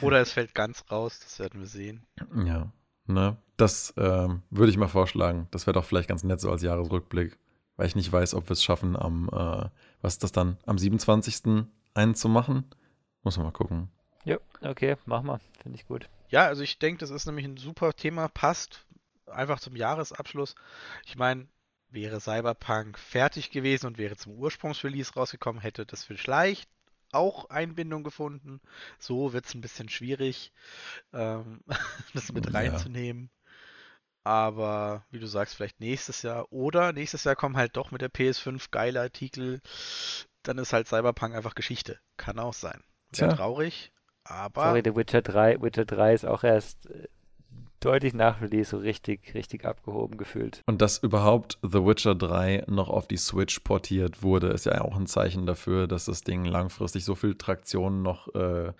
[0.00, 2.06] oder es fällt ganz raus, das werden wir sehen.
[2.44, 2.72] Ja,
[3.06, 5.48] ne, das ähm, würde ich mal vorschlagen.
[5.50, 7.38] Das wäre doch vielleicht ganz nett so als Jahresrückblick
[7.76, 9.68] weil ich nicht weiß, ob wir es schaffen, am, äh,
[10.00, 11.66] was ist das dann, am 27.
[11.94, 12.64] einen zu machen.
[13.22, 13.88] Muss man mal gucken.
[14.24, 15.40] Ja, okay, machen wir.
[15.62, 16.08] Finde ich gut.
[16.28, 18.86] Ja, also ich denke, das ist nämlich ein super Thema, passt
[19.26, 20.54] einfach zum Jahresabschluss.
[21.04, 21.46] Ich meine,
[21.90, 26.68] wäre Cyberpunk fertig gewesen und wäre zum Ursprungsrelease rausgekommen, hätte das vielleicht
[27.12, 28.60] auch Einbindung gefunden.
[28.98, 30.52] So wird es ein bisschen schwierig,
[31.12, 31.62] ähm,
[32.14, 33.30] das mit reinzunehmen.
[34.24, 36.50] Aber wie du sagst, vielleicht nächstes Jahr.
[36.50, 39.60] Oder nächstes Jahr kommen halt doch mit der PS5 geile Artikel.
[40.42, 42.00] Dann ist halt Cyberpunk einfach Geschichte.
[42.16, 42.82] Kann auch sein.
[43.12, 43.92] Sehr traurig,
[44.24, 44.64] aber.
[44.64, 47.08] Sorry, The Witcher 3, Witcher 3 ist auch erst äh,
[47.80, 50.62] deutlich nach Release so richtig, richtig abgehoben gefühlt.
[50.66, 54.96] Und dass überhaupt The Witcher 3 noch auf die Switch portiert wurde, ist ja auch
[54.96, 58.72] ein Zeichen dafür, dass das Ding langfristig so viel Traktion noch äh,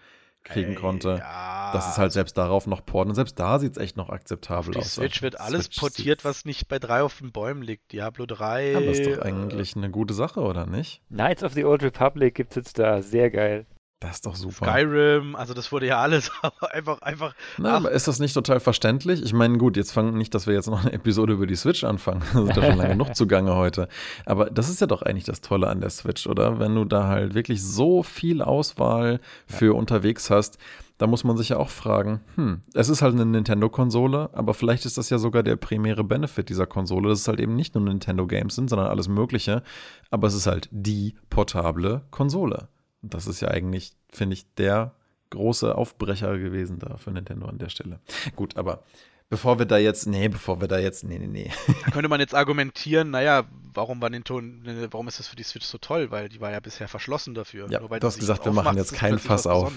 [0.45, 1.17] kriegen Ey, konnte.
[1.19, 1.71] Ja.
[1.73, 3.11] Das ist halt selbst darauf noch porten.
[3.11, 4.95] Und selbst da sieht es echt noch akzeptabel auf die aus.
[4.95, 7.93] Switch wird alles Switch portiert, was nicht bei 3 auf den Bäumen liegt.
[7.93, 8.77] Diablo 3.
[8.77, 11.03] Aber ist doch eigentlich eine gute Sache, oder nicht?
[11.09, 13.03] Knights of the Old Republic gibt es jetzt da.
[13.03, 13.67] Sehr geil.
[14.05, 14.67] Das ist doch super.
[14.67, 16.31] Skyrim, also das wurde ja alles
[16.73, 17.35] einfach, einfach.
[17.57, 19.23] Na, aber ist das nicht total verständlich?
[19.23, 21.85] Ich meine, gut, jetzt fangen nicht, dass wir jetzt noch eine Episode über die Switch
[21.85, 22.23] anfangen.
[22.35, 23.89] Das ist ja schon lange genug zugange heute.
[24.27, 26.59] Aber das ist ja doch eigentlich das Tolle an der Switch, oder?
[26.59, 29.73] Wenn du da halt wirklich so viel Auswahl für ja.
[29.73, 30.59] unterwegs hast,
[30.99, 34.85] da muss man sich ja auch fragen, hm, es ist halt eine Nintendo-Konsole, aber vielleicht
[34.85, 37.85] ist das ja sogar der primäre Benefit dieser Konsole, dass es halt eben nicht nur
[37.85, 39.63] Nintendo-Games sind, sondern alles Mögliche,
[40.11, 42.69] aber es ist halt die portable Konsole.
[43.11, 44.95] Das ist ja eigentlich, finde ich, der
[45.31, 48.01] große Aufbrecher gewesen da für Nintendo an der Stelle.
[48.37, 48.83] Gut, aber
[49.29, 51.51] bevor wir da jetzt, nee, bevor wir da jetzt, nee, nee, nee.
[51.85, 53.45] Da könnte man jetzt argumentieren, naja,
[53.75, 54.43] warum war Nintendo,
[54.91, 56.11] warum ist das für die Switch so toll?
[56.11, 57.69] Weil die war ja bisher verschlossen dafür.
[57.71, 59.73] Ja, du hast gesagt, wir machen jetzt kein Fass auf.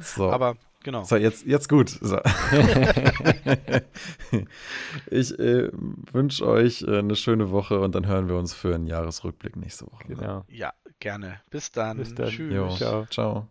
[0.00, 0.30] So.
[0.30, 1.04] Aber genau.
[1.04, 1.90] So, jetzt, jetzt gut.
[1.90, 2.18] So.
[5.10, 5.70] ich äh,
[6.12, 9.86] wünsche euch äh, eine schöne Woche und dann hören wir uns für einen Jahresrückblick nächste
[9.86, 10.04] Woche.
[10.08, 10.44] Genau.
[10.48, 11.40] Ja, Gerne.
[11.50, 11.98] Bis dann.
[11.98, 12.30] Bis dann.
[12.30, 12.54] Tschüss.
[12.54, 13.06] Jo, ciao.
[13.06, 13.48] ciao.